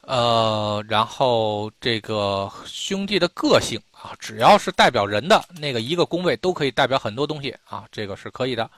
[0.00, 8.68] 呃，然后这个兄弟的个性啊，只要是代表人的那个一个宫位，都可以代表很多东西啊，这个是可以的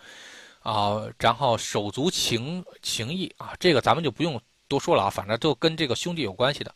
[0.60, 1.02] 啊。
[1.18, 6.74] 然后手足情情谊啊，这个咱们就不用多说了啊，反正就跟这个兄弟有关系的。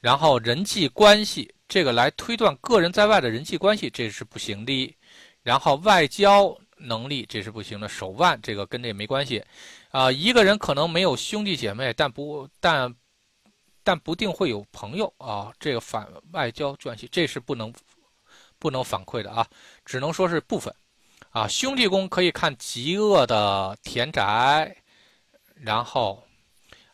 [0.00, 4.96] 然后人际关系，这个来推断个人在外的人际关系，这是不行的。
[5.42, 9.44] 然后外交能力这是不行的，手腕这个跟这没关系，
[9.90, 12.94] 啊，一个人可能没有兄弟姐妹，但不但
[13.82, 17.72] 但不定会有朋友啊，这个反外交关系这是不能
[18.58, 19.46] 不能反馈的啊，
[19.84, 20.74] 只能说是部分，
[21.30, 24.76] 啊，兄弟宫可以看极恶的田宅，
[25.54, 26.26] 然后，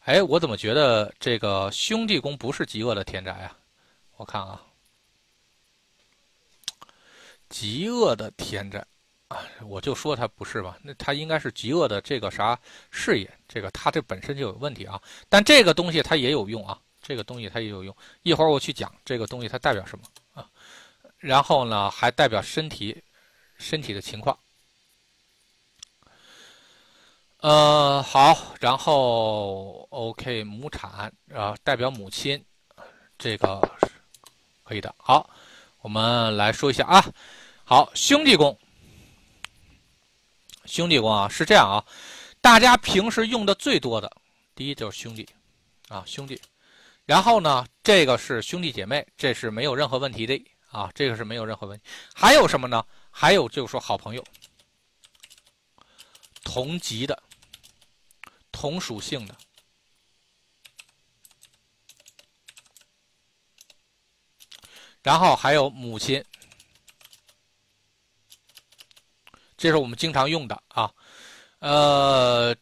[0.00, 3.56] 哎，我怎么觉得这个兄弟宫不是极恶的田宅啊？
[4.16, 4.60] 我看啊。
[7.48, 8.84] 极恶的田宅，
[9.28, 10.76] 啊，我就说他不是吧？
[10.82, 12.58] 那他应该是极恶的这个啥
[12.90, 15.00] 事业，这个他这本身就有问题啊。
[15.30, 17.96] 但这个东西它也有用啊，这个东西它也有用。
[18.22, 20.46] 一会儿我去讲这个东西它代表什么啊？
[21.16, 23.02] 然后呢，还代表身体
[23.58, 24.38] 身体的情况。
[27.38, 32.44] 呃，好，然后 OK，母产啊，代表母亲，
[33.18, 33.60] 这个
[34.64, 34.94] 可以的。
[34.98, 35.28] 好。
[35.82, 37.04] 我们来说一下啊，
[37.62, 38.58] 好，兄弟宫，
[40.64, 41.78] 兄弟宫啊是这样啊，
[42.40, 44.10] 大家平时用的最多的，
[44.56, 45.28] 第一就是兄弟，
[45.86, 46.42] 啊兄弟，
[47.04, 51.84] 然后呢，这个是兄弟姐妹，这是没有任何问题的啊，这个是没有任何问题。
[52.12, 52.84] 还有什么呢？
[53.18, 54.22] 还有就是说好朋友，
[56.44, 57.22] 同级的，
[58.52, 59.34] 同属性的。
[65.02, 66.22] 然后还有母亲，
[69.56, 70.92] 这是我们经常用的啊，
[71.60, 72.54] 呃，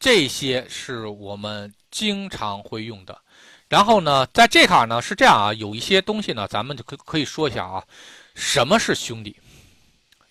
[0.00, 3.22] 这些是我们经常会用的。
[3.68, 7.86] 然后呢，在这卡呢是这样啊，有一些东西呢，咱们就可可以说一下啊，
[8.34, 9.40] 什么是兄弟？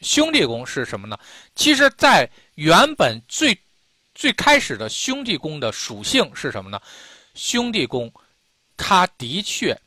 [0.01, 1.17] 兄弟宫是什么呢？
[1.55, 3.57] 其实，在原本最
[4.13, 6.81] 最开始的兄弟宫的属性是什么呢？
[7.33, 8.11] 兄弟宫，
[8.75, 9.79] 它的确。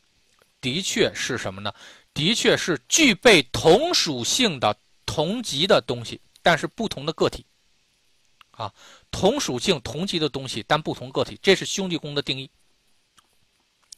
[0.61, 1.71] 的确是什么呢？
[2.11, 7.45] 的确是具备同属性的同级的东西，但是不同的个体，
[8.49, 8.73] 啊，
[9.11, 12.49] 同属性同级的东西，但不同个体，这是兄弟宫的定义。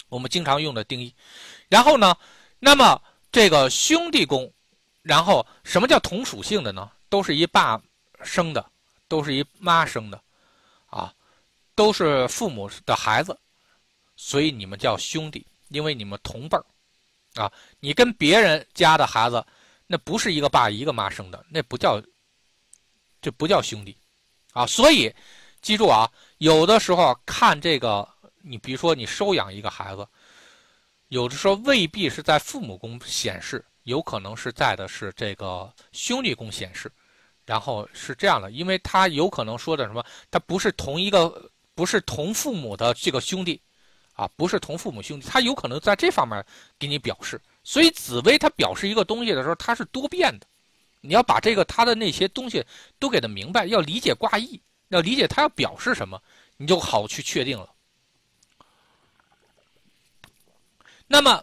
[0.09, 1.15] 我们经常用的定义。
[1.69, 2.17] 然后呢，
[2.59, 3.01] 那么
[3.31, 4.51] 这个兄弟宫，
[5.07, 6.91] 然后什么叫同属性的呢？
[7.09, 7.81] 都是一爸
[8.23, 8.65] 生的，
[9.07, 10.21] 都是一妈生的，
[10.87, 11.13] 啊，
[11.75, 13.37] 都是父母的孩子，
[14.15, 15.45] 所以你们叫兄弟。
[15.69, 16.65] 因为你们同辈儿，
[17.35, 17.51] 啊，
[17.81, 19.45] 你跟别人家的孩子，
[19.85, 22.01] 那不是一个爸一个妈生的，那不叫，
[23.21, 23.93] 这不叫兄弟，
[24.53, 25.13] 啊，所以
[25.61, 28.07] 记住啊，有的时候看这个，
[28.41, 30.07] 你比如说你收养一个孩子，
[31.09, 36.91] 有的时候未必是在父母宫显示，有可能是在的是这个兄弟宫显示，
[37.45, 43.59] 然后是这样的，因为他有可能说的什么，他不是同一个，不是同父母的这个兄弟。
[44.13, 46.43] 啊，不是同父母兄弟，他有可能在这方面
[46.79, 47.39] 给你表示。
[47.63, 50.47] 所以紫薇它表示一个东西的时候，它是多变的。
[51.01, 52.65] 你要把这个他的那些东西
[52.97, 56.19] 都给他明白，要理解卦意，要理解他要表示什么，
[56.57, 57.69] 你就好去确定了。
[61.05, 61.41] 那么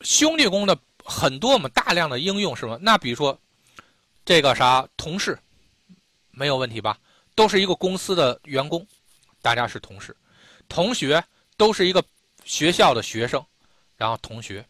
[0.00, 2.78] 兄弟宫的很多我们大量的应用是吗？
[2.80, 3.38] 那比如说
[4.24, 5.38] 这个啥同事，
[6.30, 6.98] 没有问题吧？
[7.34, 8.86] 都是一个公司的员工，
[9.42, 10.16] 大家是同事，
[10.68, 11.22] 同学。
[11.56, 12.02] 都是一个
[12.42, 13.44] 学校的学生，
[13.94, 14.64] 然后同学，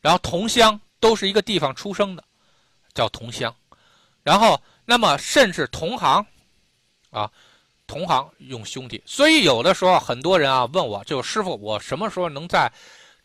[0.00, 2.24] 然后同乡，都是一个地方出生的，
[2.94, 3.54] 叫同乡，
[4.22, 6.24] 然后那么甚至同行，
[7.10, 7.30] 啊，
[7.86, 12.72] 同行用兄弟，所以有的时候很多人啊问我，就师傅，我什么时候能在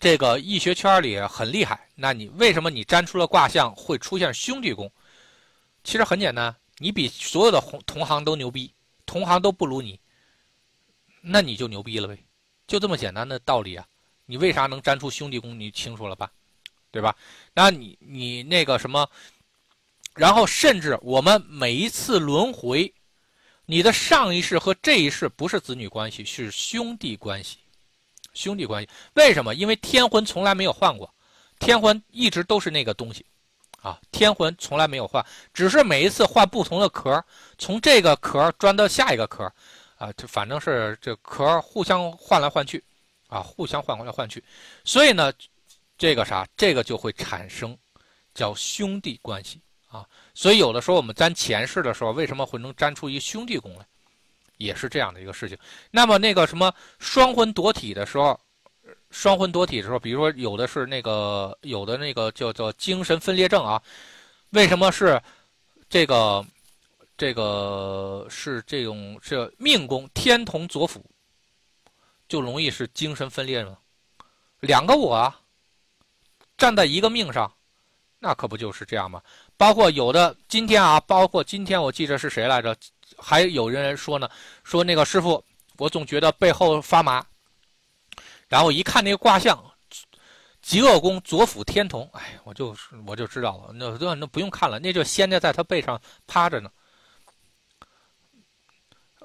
[0.01, 1.87] 这个易学圈里很厉害？
[1.93, 4.91] 那你为什么你占出了卦象会出现兄弟宫？
[5.83, 8.73] 其实很简单，你比所有的同同行都牛逼，
[9.05, 9.99] 同行都不如你，
[11.21, 12.17] 那你就牛逼了呗，
[12.65, 13.85] 就这么简单的道理啊！
[14.25, 15.59] 你为啥能占出兄弟宫？
[15.59, 16.31] 你清楚了吧？
[16.89, 17.15] 对吧？
[17.53, 19.07] 那你你那个什么，
[20.15, 22.91] 然后甚至我们每一次轮回。
[23.67, 27.59] 你的上一世和这一世不是子女关系，是兄弟关系，
[28.33, 28.89] 兄弟关系。
[29.13, 29.53] 为什么？
[29.55, 31.13] 因为天魂从来没有换过，
[31.59, 33.25] 天魂一直都是那个东西，
[33.81, 37.23] 啊，天魂从来没有换，只是每一次换不同的壳，
[37.57, 39.43] 从这个壳钻到下一个壳，
[39.97, 42.83] 啊，就反正是这壳互相换来换去，
[43.27, 44.43] 啊，互相换来换去，
[44.83, 45.31] 所以呢，
[45.97, 47.77] 这个啥，这个就会产生
[48.33, 49.61] 叫兄弟关系。
[49.91, 53.85] 啊，所以有的时候我们占前世的时候，为什么会能占出一兄弟宫来，
[54.61, 55.57] 也是这样的一个事情。
[55.89, 58.39] 那么那个什么双魂夺体的时候，
[59.09, 63.81] 双魂夺体的时候，比如说有的是那个有的那个叫做精神分裂症啊，
[64.51, 65.21] 为什么是
[65.89, 66.45] 这个
[67.17, 71.03] 这个是这种是命宫天同左辅，
[72.27, 73.77] 就容易是精神分裂呢？
[74.59, 75.39] 两个我啊，
[76.57, 77.51] 站在一个命上。
[78.23, 79.19] 那可不就是这样吗？
[79.57, 82.77] 包括有的今天啊，包括今天我记着是谁来着？
[83.17, 84.29] 还有人说呢，
[84.63, 85.43] 说那个师傅，
[85.77, 87.25] 我总觉得背后发麻。
[88.47, 89.63] 然后一看那个卦象，
[90.61, 96.69] 极恶宫左辅天同，哎，我就我就知道了，那那不用看了，那就仙家在他背上趴着呢。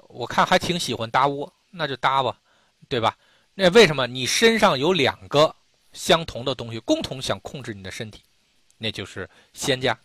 [0.07, 2.39] 我看还挺喜欢搭窝，那就搭吧，
[2.87, 3.17] 对吧？
[3.53, 5.53] 那为什么你身上有两个
[5.91, 8.23] 相同的东西，共同想控制你的身体？
[8.77, 9.99] 那就是仙家，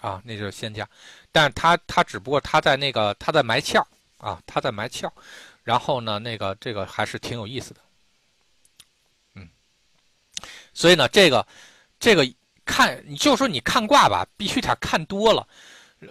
[0.00, 0.88] 啊，那就是仙家，
[1.32, 3.84] 但是他他只不过他在那个他在埋窍
[4.18, 5.10] 啊，他在埋窍，
[5.64, 7.80] 然后呢，那个这个还是挺有意思的，
[9.34, 9.48] 嗯，
[10.72, 11.46] 所以呢，这个
[11.98, 12.26] 这个
[12.64, 15.46] 看你就说你看卦吧，必须得看多了，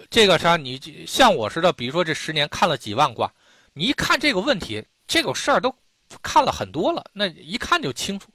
[0.09, 3.31] 这个啥，你像我似的，比如说这十年看了几万卦，
[3.73, 5.73] 你一看这个问题，这个事儿都
[6.21, 8.29] 看了很多了，那一看就清楚，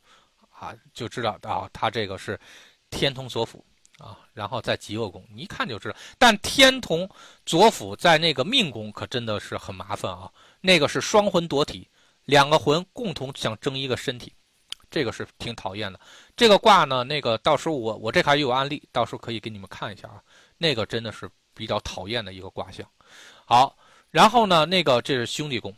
[0.51, 2.39] 啊，就知道啊，他这个是。
[2.95, 3.65] 天同所辅
[4.03, 5.97] 啊，然后在极恶宫，你一看就知道。
[6.19, 7.09] 但天同
[7.47, 10.29] 左辅在那个命宫可真的是很麻烦啊。
[10.61, 11.89] 那个是双魂夺体，
[12.25, 14.33] 两个魂共同想争一个身体，
[14.91, 16.01] 这个是挺讨厌的。
[16.37, 20.21] 这个卦呢，那个到时候我我这还有案例，到时候可以给你们看一下啊。
[20.59, 22.85] 那个真的是比较讨厌的一个卦象。
[23.45, 23.77] 好，
[24.11, 25.73] 然后呢，那个这是兄弟宫，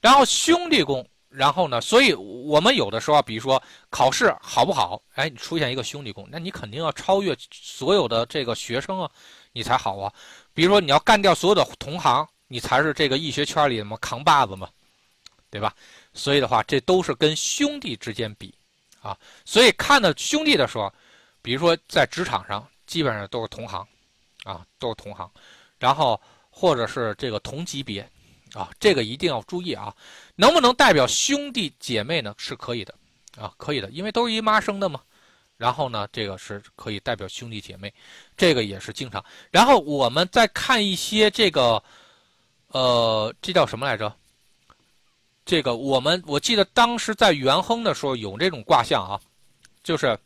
[0.00, 1.06] 然后兄弟宫。
[1.30, 1.80] 然后呢？
[1.80, 5.00] 所以我们有的时候，比如说考试好不好？
[5.14, 9.08] 哎，你出现一个兄弟宫，那你肯定要超越所有的这个学生啊，
[9.52, 10.12] 你才好啊。
[10.52, 14.68] 比如说你要干掉所有的同行，你才是这个易学圈里的么扛把子嘛，
[15.50, 15.72] 对吧？
[16.14, 18.52] 所以的话，这都是跟兄弟之间比
[19.00, 19.16] 啊。
[19.44, 20.92] 所以看到兄弟的时候，
[21.42, 23.86] 比如说在职场上，基本上都是同行
[24.42, 25.30] 啊，都是同行，
[25.78, 26.20] 然后
[26.50, 28.04] 或者是这个同级别。
[28.52, 29.94] 啊，这个一定要注意啊！
[30.40, 32.34] 能不能代表兄弟姐妹呢？
[32.38, 32.94] 是可以的，
[33.36, 34.98] 啊，可以的，因为都是一妈生的嘛。
[35.58, 37.92] 然后呢，这个是可以代表兄弟姐妹，
[38.38, 39.22] 这个也是经常。
[39.50, 41.82] 然后我们再看一些这个，
[42.68, 44.10] 呃，这叫什么来着？
[45.44, 49.20] 这个我们我记得当时在元亨的时候有这种卦象啊，
[49.84, 50.18] 就是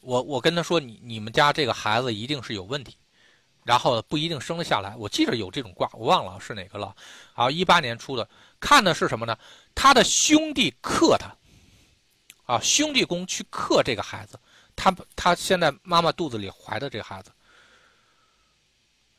[0.00, 2.96] 我我跟他说，你你们家这个孩子一定是有问题。
[3.62, 6.94] 然后不一定生得下来，我记着有这种卦，我忘了是哪个了。
[7.34, 8.26] 啊，一八年出的，
[8.60, 9.36] 看的是什么呢？
[9.74, 11.34] 他的兄弟克他，
[12.44, 14.38] 啊，兄弟宫去克这个孩子，
[14.74, 17.30] 他他现在妈妈肚子里怀的这个孩子，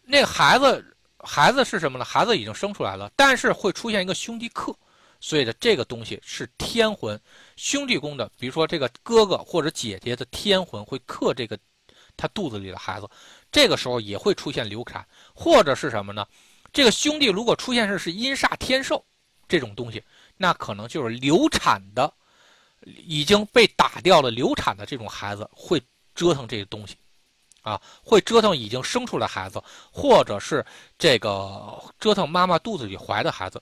[0.03, 2.05] 那个孩子孩子是什么呢？
[2.05, 4.75] 孩子已经生出来了，但是会出现一个兄弟克，
[5.19, 7.19] 所以的这个东西是天魂，
[7.55, 11.57] 兄弟宫的，比如说这个哥哥或者姐姐的天魂会克这个
[12.15, 13.09] 他肚子里的孩子。
[13.51, 16.25] 这个时候也会出现流产，或者是什么呢？
[16.73, 19.03] 这个兄弟如果出现是是阴煞天寿
[19.47, 20.03] 这种东西，
[20.37, 22.13] 那可能就是流产的，
[22.85, 25.81] 已经被打掉了流产的这种孩子会
[26.13, 26.95] 折腾这个东西，
[27.61, 29.61] 啊，会折腾已经生出来孩子，
[29.91, 30.65] 或者是
[30.97, 33.61] 这个折腾妈妈肚子里怀的孩子。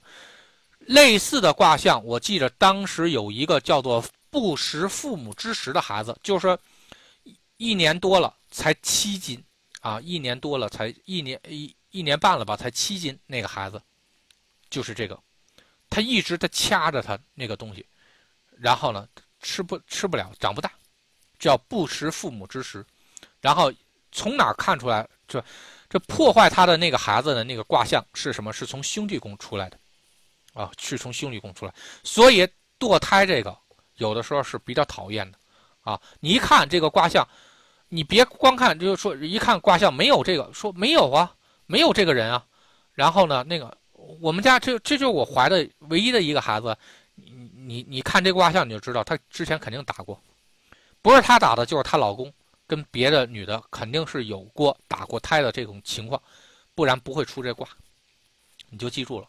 [0.80, 6.56] 类似的卦象，我记着当时有一个叫做不食父母之食的孩子，就是
[7.56, 9.42] 一年多了才七斤。
[9.82, 13.16] 啊，一年多了才一年一一年半了吧，才七斤。
[13.24, 13.80] 那个孩子，
[14.68, 15.16] 就是这个，
[15.96, 17.86] 他一直在掐着他那个东西，
[18.58, 19.08] 然后呢，
[19.40, 20.70] 吃不吃不了，长不大，
[21.38, 22.84] 叫不食父母之食。
[23.40, 23.72] 然后
[24.12, 25.08] 从哪看出来？
[25.26, 25.42] 这
[25.88, 28.52] 这破坏他的那个孩子的那个卦象是什么？
[28.52, 29.78] 是从兄弟宫出来的，
[30.52, 31.72] 啊，是从兄弟宫出来。
[32.04, 32.46] 所以
[32.78, 33.56] 堕胎这个
[33.94, 35.38] 有的时候是比较讨厌的，
[35.80, 37.26] 啊，你一看这个卦象，
[37.88, 42.44] 你别光看，就是说一看卦象没有这个，说没有啊，没有这个人啊。
[42.92, 43.74] 然后呢，那个
[44.20, 46.76] 我们家这这就是我怀的唯一的一个孩子，
[47.14, 50.20] 你你你看这卦象你就知道，他之前肯定打过，
[51.02, 52.32] 不是他打的，就是她老公。
[52.68, 56.20] 跟别的女的肯定是有过打过胎的这种情况，
[56.74, 57.64] 不然不会出这卦，
[58.70, 59.28] 你就记住了。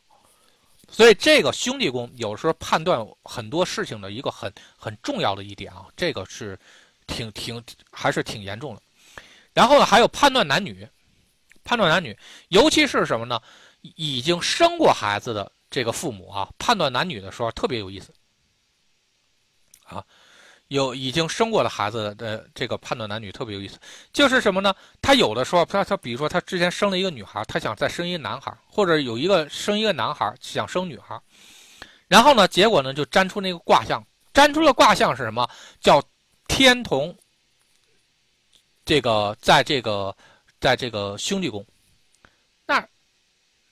[0.90, 6.58] 所以这个兄弟宫有时候判断很多事情的一个很很重要的一点啊，这个是
[7.06, 8.82] 挺挺还是挺严重的。
[9.54, 10.88] 然后呢，还有判断男女，
[11.64, 12.18] 判断男女，
[12.48, 13.40] 尤其是什么呢？
[13.96, 18.14] 已经生过孩子的这个父母啊，判断男女的时候特别有意思
[19.84, 20.04] 啊。
[20.70, 23.80] 有已经生过的孩子的这个判断男女特别有意思，
[24.12, 24.76] 就是什么呢？
[25.02, 31.18] 他有的时候，他他比如说他之前生了一个女孩，他想再生一个男孩，或者有一个生一个男孩想生女孩，
[32.10, 35.50] 然后呢，结果呢就粘出那个卦象，粘出了卦象是什么？
[35.80, 36.04] 叫
[36.50, 37.18] 天同。
[38.84, 40.14] 这个在这个
[40.60, 41.66] 在这个兄弟宫，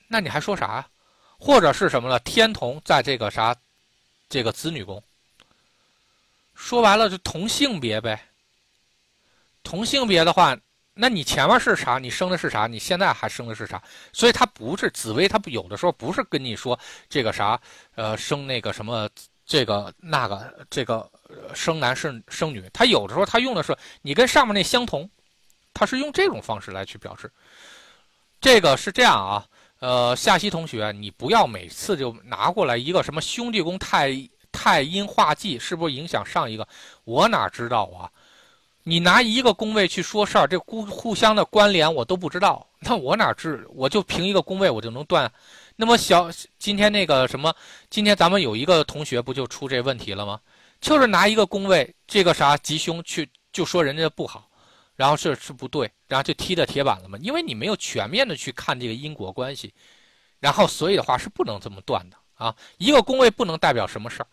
[0.07, 0.88] 那你还说啥？
[1.38, 2.18] 或者是什么呢？
[2.19, 3.56] 天同在这个啥
[4.30, 5.03] 这个子女宫。
[6.53, 8.30] 说白了就同性别呗。
[9.64, 10.57] 同性别的话，
[10.94, 11.98] 那你前面是啥？
[11.98, 12.68] 你生的是啥？
[12.68, 13.82] 你现在还生的是啥？
[14.14, 16.80] 所以他不是紫薇，他有的时候不是跟你说
[17.10, 17.60] 这个啥，
[17.95, 19.10] 呃，生那个什么
[19.45, 21.11] 这个那个这个
[21.53, 25.10] 生男生生女，他有的时候他用的是你跟上面那相同，
[25.73, 27.30] 他是用这种方式来去表示。
[28.40, 29.45] 这个是这样啊，
[29.86, 34.12] 呃，夏曦同学，你不要每次就拿过来一个什么兄弟宫太。
[34.57, 36.66] 太阴化忌是不是影响上一个？
[37.03, 38.10] 我哪知道啊？
[38.84, 43.68] 你拿一个宫位去说事儿，这互互相的关联我都不知道，那我哪知？
[43.76, 45.30] 我就凭一个宫位我就能断？
[45.76, 47.53] 那么小今天那个什么，
[47.90, 50.40] 今天咱们有一个同学不就出这问题了吗？
[50.80, 54.48] 就是拿一个宫位这个啥吉凶去就说人家不好，
[54.95, 57.17] 然后是是不对，然后就踢的铁板了嘛？
[57.22, 59.73] 因为你没有全面的去看这个因果关系，
[60.39, 62.55] 然后所以的话是不能这么断的啊！
[62.77, 64.27] 一个宫位不能代表什么事儿。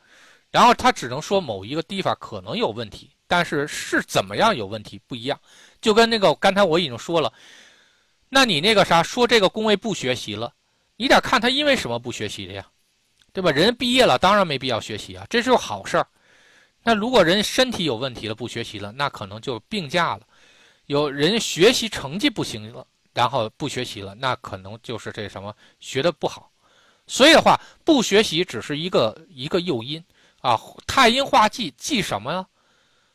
[0.51, 5.41] 然后他只能说某一个地方可能有问题，但是是怎么样有问题不一样，
[5.81, 7.33] 就跟那个刚才我已经说了，
[8.29, 10.53] 那你那个啥说这个工位不学习了，
[10.97, 12.67] 你得看他因为什么不学习的呀，
[13.33, 13.51] 对吧？
[13.51, 16.07] 人毕业了当然没必要学习啊，这是好事儿。
[16.83, 20.27] 那如果人身体有问题了不学习了，那可能就病假了。
[20.93, 26.53] 有人学习成绩不行了，然后不学习了，那可能就是这什么学的不好。
[27.07, 30.05] 所以的话，不学习只是一个一个诱因。
[30.43, 32.47] 啊，太阴化忌，忌什么呀？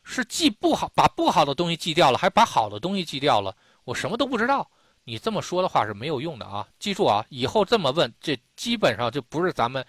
[0.02, 3.54] 是忌不好，把不好的东西忌掉了，还把好的东西忌掉了。
[3.84, 4.68] 我什么都不知道，
[5.04, 6.66] 你这么说的话是没有用的啊！
[6.80, 9.86] 记住啊，以后这么问，这基本上就不是咱们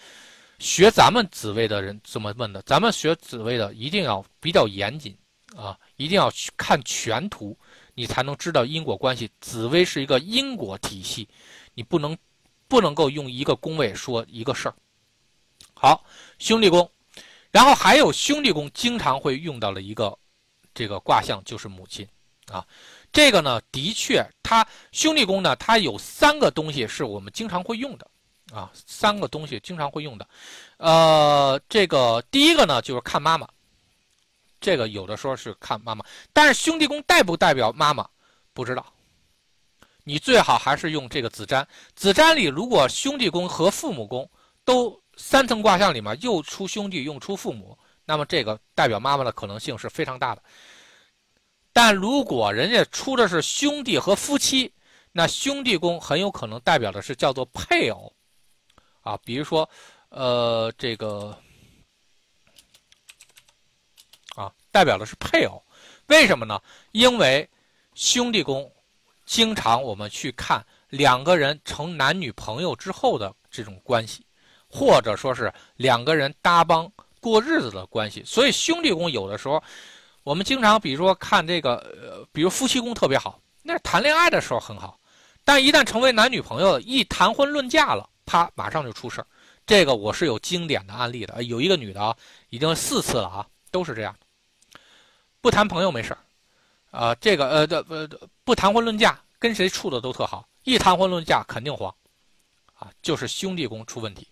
[0.60, 2.62] 学咱们紫薇的人这么问的。
[2.64, 5.18] 咱们学紫薇的一定要比较严谨
[5.56, 7.58] 啊，一定要去看全图，
[8.00, 9.30] 你才能知道因果关系。
[9.42, 11.28] 紫薇是一个因果体系，
[11.74, 12.18] 你不能
[12.66, 14.76] 不能够用一个宫位说一个事儿。
[15.74, 16.02] 好，
[16.38, 16.90] 兄弟宫。
[17.52, 20.18] 然后还有兄弟宫经常会用到的一个
[20.74, 22.08] 这个卦象就是母亲
[22.48, 22.66] 啊，
[23.12, 28.10] 这个呢的确，它兄弟宫呢它有三个东西是我们经常会用的
[28.54, 30.26] 啊，三个东西经常会用的，
[30.78, 33.46] 呃，这个第一个呢就是看妈妈，
[34.60, 38.08] 这个有的时候是看妈妈，但是兄弟宫代不代表妈妈
[38.54, 38.86] 不知道，
[40.04, 44.30] 你最好还是用这个子占，子占里如果兄弟宫和父母宫
[44.64, 45.00] 都。
[45.22, 50.42] 三层卦象里面又出兄弟又出父母，那么这个代表妈妈的可能性是非常大的。
[51.74, 54.74] 但如果人家出的是兄弟和夫妻，
[55.12, 58.16] 那兄弟宫很有可能代表的是叫做配偶
[59.02, 59.70] 啊，比如说，
[60.08, 61.38] 呃，这个
[64.38, 65.62] 啊，代表的是配偶。
[66.08, 66.60] 为什么呢？
[66.92, 67.48] 因为
[67.94, 68.72] 兄弟宫
[69.26, 74.26] 经常我们去看两个人成男女朋友之后的这种关系。
[74.72, 76.88] 或者说是两个人搭帮
[77.20, 79.60] 过日子的关系，所以兄弟宫有的时候，
[80.22, 85.00] 我们经常比如说看这个，呃，比如夫妻宫特别好，那谈恋爱的时候很好，
[85.44, 89.26] 但一旦成为男女朋友，一谈婚论嫁了，啪，马上就出事儿。
[89.66, 92.16] 这个我是有经典的案例的，有一个女的啊，
[92.50, 94.16] 已经四次了啊，都是这样。
[95.42, 96.20] 不谈朋友没事儿，
[96.92, 98.10] 啊，这个呃的呃
[98.44, 101.94] 不谈婚论嫁，跟谁处的都特好，一谈婚论嫁肯定黄，
[102.74, 104.28] 啊，就是兄弟宫出问题。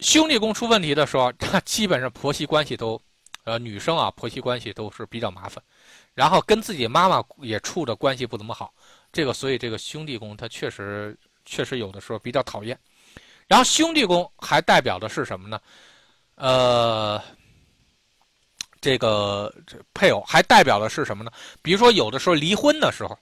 [0.00, 3.00] 兄弟宫出问题的时候，他 基本上婆媳关系都，
[3.44, 5.62] 呃，女生啊，婆媳关系都是比较麻烦，
[6.12, 8.74] 然后跟自己妈妈也处的关系不怎么好，
[9.10, 11.16] 这个所以这个兄弟宫它确实
[11.46, 12.78] 确实有的时候比较讨厌。
[13.48, 15.58] 然后兄弟宫还代表的是什么呢？
[16.34, 17.22] 呃，
[18.86, 19.52] 这个
[19.92, 21.30] 配偶还代表的是什么呢？
[21.60, 23.18] 比如说有的时候离婚的时候，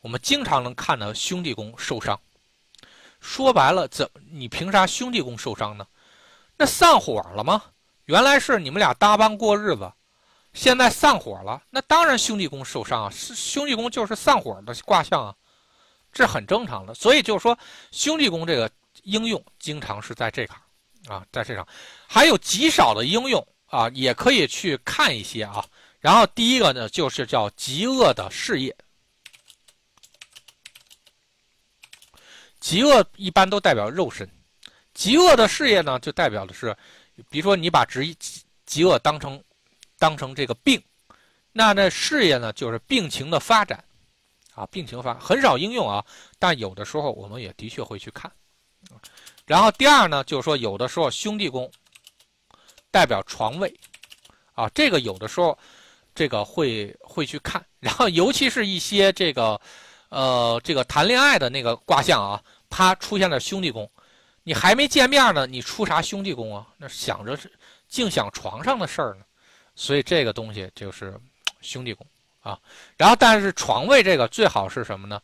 [0.00, 2.16] 我们经常能看到兄弟宫受伤。
[3.18, 5.84] 说白了，怎你凭啥兄弟宫受伤呢？
[6.56, 7.64] 那散伙了吗？
[8.04, 9.92] 原来是你们俩搭帮过日子，
[10.52, 13.10] 现在散伙了，那当然兄弟宫受伤啊。
[13.10, 15.34] 是兄弟宫就是散伙的卦象啊，
[16.12, 16.94] 这很正常的。
[16.94, 17.58] 所以就是说，
[17.90, 18.70] 兄弟宫这个
[19.02, 20.56] 应用经常是在这坎
[21.08, 21.66] 啊，在这上，
[22.06, 25.64] 还有极少的应用啊，也可以去看一些啊。
[25.98, 28.76] 然后第一个呢，就是叫极恶的事业。
[32.60, 34.28] 极恶一般都代表肉身，
[34.92, 36.76] 极恶的事业呢，就代表的是，
[37.30, 38.14] 比如说你把极
[38.66, 39.42] 极恶当成
[39.98, 40.80] 当成这个病，
[41.50, 43.82] 那那事业呢，就是病情的发展，
[44.54, 46.04] 啊，病情发很少应用啊，
[46.38, 48.30] 但有的时候我们也的确会去看。
[49.46, 51.70] 然后第二呢，就是说有的时候兄弟宫
[52.92, 53.74] 代表床位，
[54.54, 55.58] 啊，这个有的时候
[56.14, 59.60] 这个会会去看，然后尤其是一些这个。
[60.14, 62.38] 呃，这个谈恋爱的那个卦象啊，
[62.68, 63.90] 啪出现了兄弟宫，
[64.42, 66.66] 你还没见面呢，你出啥兄弟宫啊？
[66.76, 67.50] 那想着是
[67.88, 69.24] 净想床上的事儿呢，
[69.74, 71.18] 所以这个东西就是
[71.62, 72.06] 兄弟宫
[72.42, 72.58] 啊。
[72.98, 75.18] 然后，但是床位这个最好是什么呢？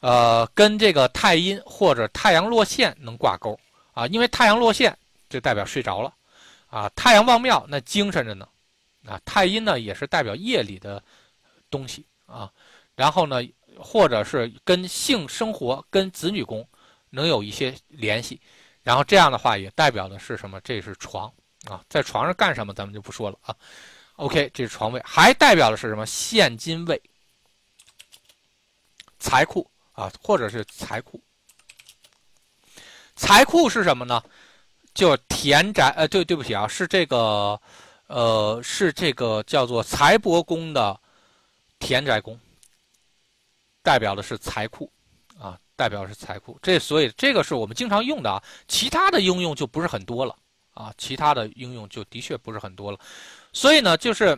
[0.00, 3.58] 呃，跟这个太阴或者太阳落陷能挂钩
[3.94, 4.94] 啊，因为太阳落陷
[5.30, 6.12] 就代表睡着了
[6.66, 8.48] 啊，太阳望庙那精神着呢
[9.06, 11.02] 啊，太阴呢也是代表夜里的
[11.70, 12.52] 东西啊，
[12.94, 13.42] 然后呢。
[13.78, 16.66] 或者是跟性生活、跟子女宫
[17.10, 18.40] 能有一些联系，
[18.82, 20.58] 然后这样的话也代表的是什么？
[20.62, 21.30] 这是床
[21.68, 23.54] 啊，在床上干什么咱们就不说了啊。
[24.14, 26.06] OK，这是床位，还代表的是什么？
[26.06, 26.98] 现金位、
[29.18, 31.22] 财库啊，或者是财库。
[33.14, 34.24] 财库是什么呢？
[34.96, 37.60] 就田宅呃，对，对不起啊，是这个
[38.06, 40.98] 呃，是这个叫做财帛宫的
[41.78, 42.36] 田宅宫。
[43.82, 44.90] 代表的是财库，
[45.38, 46.58] 啊，代表的是财库。
[46.62, 50.34] 这所以这个是我们经常用的啊，其他的应用就不是很多了
[50.72, 52.98] 啊，其他的应用就的确不是很多了。
[53.52, 54.36] 所以呢，就是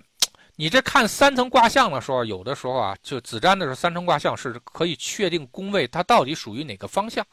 [0.57, 7.25] 你这看三层卦象的时候，有的时候啊，就子占的时候，三层卦象是可以确定宫位它到底属于哪个方向。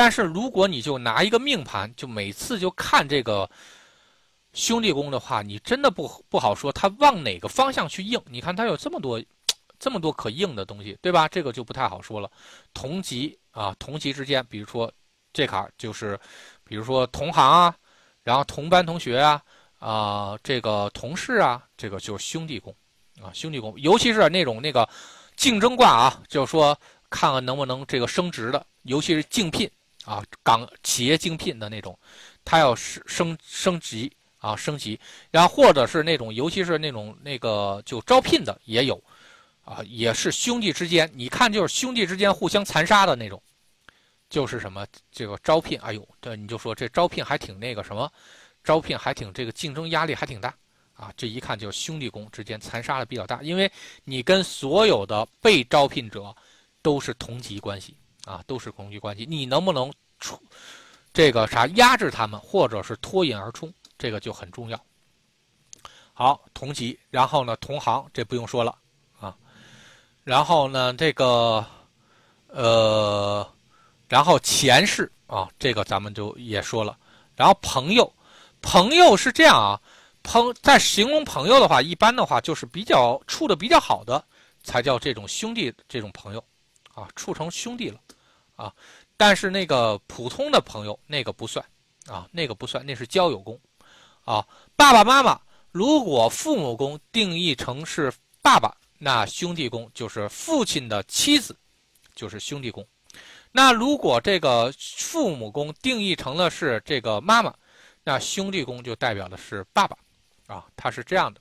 [0.00, 3.46] 但是如果你就拿一个命盘，就每次就看这个
[4.54, 8.18] 兄弟宫的话，你真的不不好说它往哪个方向去应。
[8.24, 9.22] 你看它有这么多。
[9.78, 11.28] 这么多可应的东西，对吧？
[11.28, 12.30] 这个就不太好说了。
[12.72, 14.90] 同级啊，同级之间，比如说
[15.34, 16.18] 这卡就是，
[16.64, 17.76] 比如说同行啊，
[18.22, 19.42] 然后同班同学啊，
[19.78, 22.74] 啊，这个同事啊，这个就是兄弟宫
[23.22, 23.74] 啊，兄弟宫。
[23.78, 24.88] 尤其是那种那个
[25.36, 26.78] 竞争卦啊，就是说
[27.10, 29.70] 看看能不能这个升职的，尤其是竞聘
[30.04, 31.98] 啊，岗企业竞聘的那种，
[32.44, 34.98] 他要升升升级啊，升级。
[35.30, 39.02] 然后或者是那种，尤其是那种那个就招聘的也有。
[39.62, 43.40] 啊，也是兄弟之间，你看就是兄弟之间互相残杀的那种，
[44.28, 48.10] 就是什么这个招聘，哎呦，这你就说这招聘还挺那个什么，
[48.64, 50.52] 招聘还挺这个竞争压力还挺大
[50.94, 53.70] 啊，这一看就是兄弟工之间残杀的比较大，因为
[54.02, 56.34] 你跟所有的被招聘者
[56.82, 57.94] 都是同级关系
[58.30, 60.40] 啊，都是同级关系，你能不能出
[61.12, 64.80] 这个啥压制他们，或者是脱颖而出，这个就很重要。
[66.12, 68.76] 好，同级，然后呢，同行，这不用说了
[69.18, 69.36] 啊。
[70.22, 71.66] 然后呢，这个，
[72.46, 73.44] 呃，
[74.08, 76.96] 然后前世啊，这个咱们就也说了。
[77.34, 78.12] 然后朋友，
[78.60, 79.80] 朋友是这样啊，
[80.22, 84.24] 朋在形容朋友的话，一般的话就是比较处的比较好的，
[84.62, 86.44] 才叫这种兄弟这种朋友，
[86.94, 87.98] 啊，处成兄弟了，
[88.60, 88.74] 啊，
[89.16, 91.64] 但是那个普通的朋友那个不算，
[92.06, 93.58] 啊，那个不算，那是交友宫，
[94.24, 94.46] 啊，
[94.76, 95.40] 爸爸妈妈
[95.72, 98.12] 如果父母宫定义成是
[98.42, 98.76] 爸爸。
[99.02, 101.56] 那兄弟宫就是父亲的妻子，
[102.14, 102.86] 就是兄弟宫。
[103.50, 107.54] 那如果这个父母宫定义成了是这个妈妈，
[108.04, 109.96] 那兄弟宫就代表的是爸爸，
[110.48, 111.40] 啊，他是这样的，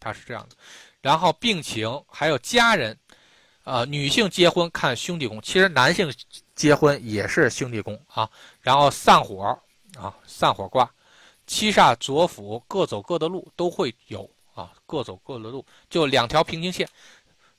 [0.00, 0.56] 他是这样的。
[1.02, 2.98] 然后病情还有家人，
[3.64, 6.10] 呃，女性结婚看兄弟宫，其实男性
[6.56, 8.28] 结婚也是兄弟宫啊。
[8.60, 9.56] 然后散伙
[9.96, 10.90] 啊，散伙卦，
[11.46, 14.28] 七煞左辅各走各的路都会有。
[14.56, 16.88] 啊，各走各的路，就两条平行线。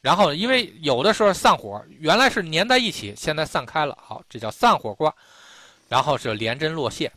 [0.01, 5.13] 然后，因为有的时候散伙，原来是粘在一起，现在散开了，好，这叫散伙卦。
[5.87, 7.11] 然后是连针落线。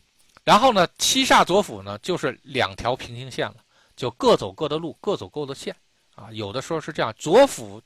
[0.44, 3.56] 然后呢，七煞左辅呢，就是两条平行线了，
[3.96, 5.74] 就各走各的路，各走各的线。
[6.14, 7.80] 啊，有的时候是这样，左辅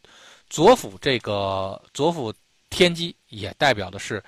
[0.50, 2.34] 左辅这个左辅
[2.74, 4.22] 天机也代表的是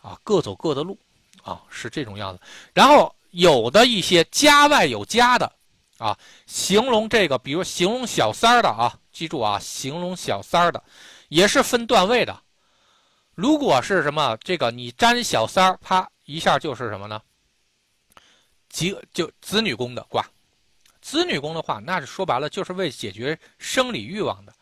[0.00, 0.98] 啊各走各的路
[1.42, 2.40] 啊是这种样子。
[2.74, 5.50] 然后有的一些家外有家的
[5.98, 10.82] 啊，形容这个，比如形容小三儿的啊，记住啊，形容小三儿的
[11.28, 12.42] 也是分段位的。
[13.34, 17.22] 如果是什么这个你沾小三儿，啪一下就是什么呢？
[18.68, 20.26] 吉就子女宫的卦，
[21.00, 24.52] 子女宫的话，那是说白了就是为解决生理欲望的；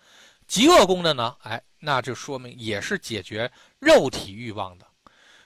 [0.51, 3.49] 极恶宫的呢，哎，那就说明也是解决
[3.79, 4.87] 肉体欲望的。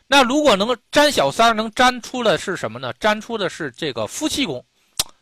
[0.07, 2.91] 那如果能沾小三儿，能沾出的是什么呢？
[2.95, 4.65] 沾出的是这个夫妻宫，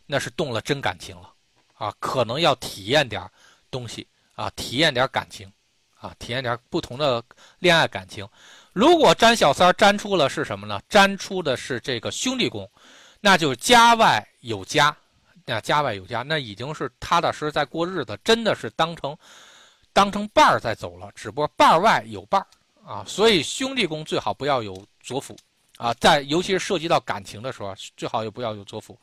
[0.06, 1.28] 那是动了真感情了
[1.74, 3.28] 啊，可能要体验点
[3.72, 4.06] 东西
[4.36, 5.50] 啊，体验点感情
[5.98, 7.20] 啊，体验点不同的
[7.58, 8.24] 恋爱感情。
[8.72, 10.80] 如果沾小三儿沾出了是什么呢？
[10.88, 12.70] 沾出的是这个兄弟宫。
[13.20, 14.96] 那就家外有家，
[15.44, 19.16] 那家外有家，那已经是踏踏实实在过日子，真的是当成
[19.92, 21.10] 当成伴儿在走了。
[21.14, 22.46] 只不过伴儿外有伴儿
[22.84, 25.36] 啊，所以兄弟宫最好不要有左辅
[25.76, 28.98] 啊，在尤其是涉及到感情的时候，最好也不要有左辅。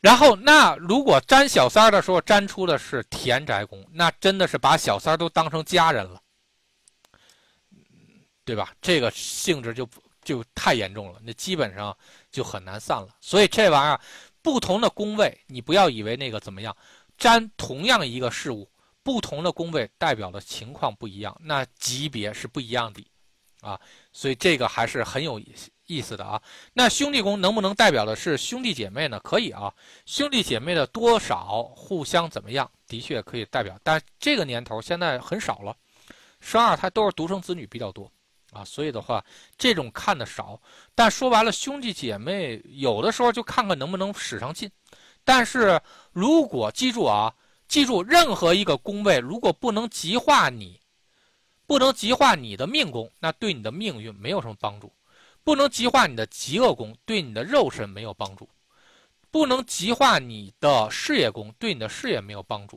[0.00, 6.20] 然后，那如果沾小三儿的时候沾出的是田宅宫，那真的是把小三儿都当成家人了，
[8.44, 8.74] 对吧？
[8.80, 9.88] 这个性质就
[10.22, 11.96] 就太严重了，那基本上。
[12.32, 13.98] 就很难散了，所以这玩意儿，
[14.42, 16.76] 不同的宫位，你不要以为那个怎么样，
[17.16, 18.68] 沾同样一个事物，
[19.06, 23.06] 不同的宫位代表的情况不一样，那级别是不一样的，
[23.60, 23.80] 啊，
[24.12, 25.40] 所以这个还是很有
[25.86, 26.42] 意思的啊。
[26.72, 29.20] 那兄弟宫能不能代表的是兄弟姐妹呢？
[29.20, 29.72] 可以啊，
[30.06, 35.76] 兄弟姐妹的多少互相怎么样，的确可以代表，但这个年头现在很少了，
[36.40, 38.10] 生二胎都是独生子女比较多。
[38.50, 39.24] 啊，所以的话，
[39.56, 40.60] 这种看的少，
[40.96, 44.68] 但说白了，兄弟姐妹有的时候就看看能不能使上劲。
[45.24, 45.80] 但是
[46.10, 47.32] 如果记住啊，
[47.68, 50.80] 记住任何一个宫位，如果不能极化你，
[51.66, 54.88] 不能极化你的命宫，那对你的命运没有什么帮助；
[55.42, 58.46] 不能极化你的极恶宫，对你的肉身没有帮助；
[59.30, 62.76] 不能极化你的事业宫，对你的事业没有帮助；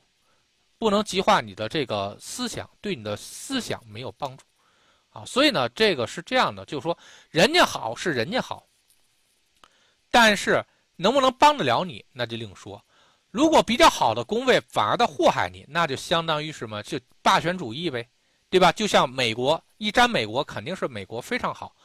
[0.77, 4.43] 不能极化你的这个思想，对你的思想没有帮助。
[5.11, 6.97] 啊，所以呢，这个是这样的，就是说，
[7.29, 8.67] 人家好是人家好，
[10.11, 10.63] 但是
[10.95, 12.83] 能不能帮得了你，那就另说。
[13.31, 16.81] 如果比较好的宫位反而在祸害你，那就相当于什么？
[16.83, 18.07] 就霸权主义呗，
[18.49, 18.71] 对吧？
[18.71, 21.75] 就像美国一沾美国，肯定是美国非常好，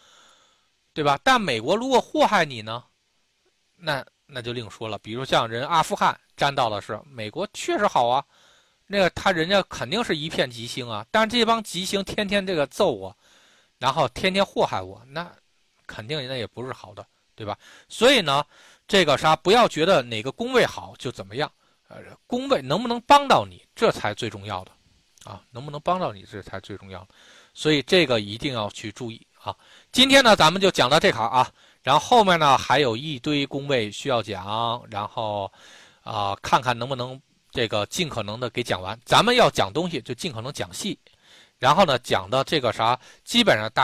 [0.92, 1.18] 对吧？
[1.22, 2.82] 但美国如果祸害你呢，
[3.76, 4.98] 那那就另说了。
[4.98, 8.24] 比如像人阿富汗沾到的是美国，确实好啊。
[8.86, 13.16] 那个他人家肯定是一片吉星啊，但是这帮吉星天天这个揍我，
[13.78, 15.30] 然后天天祸害我，那
[15.86, 17.58] 肯定那也不是好的，对吧？
[17.88, 18.44] 所以呢，
[18.86, 21.50] 这个啥不要觉得哪个宫位好就怎么样，
[21.88, 21.96] 呃，
[22.26, 24.72] 宫位能不能帮到你，这才最重要的，
[25.24, 27.08] 啊，能不能帮到你这才最重要的，
[27.52, 29.54] 所以这个一定要去注意啊。
[29.92, 31.50] 今天呢，咱们就讲到这行啊，
[31.82, 35.50] 然后后面呢还有一堆宫位需要讲，然后
[36.02, 37.20] 啊，看看能不能。
[37.56, 40.98] 这个尽可能的给讲完，咱们要讲东西就尽可能讲细，
[41.60, 43.82] 然后呢讲的这个啥，基本上大。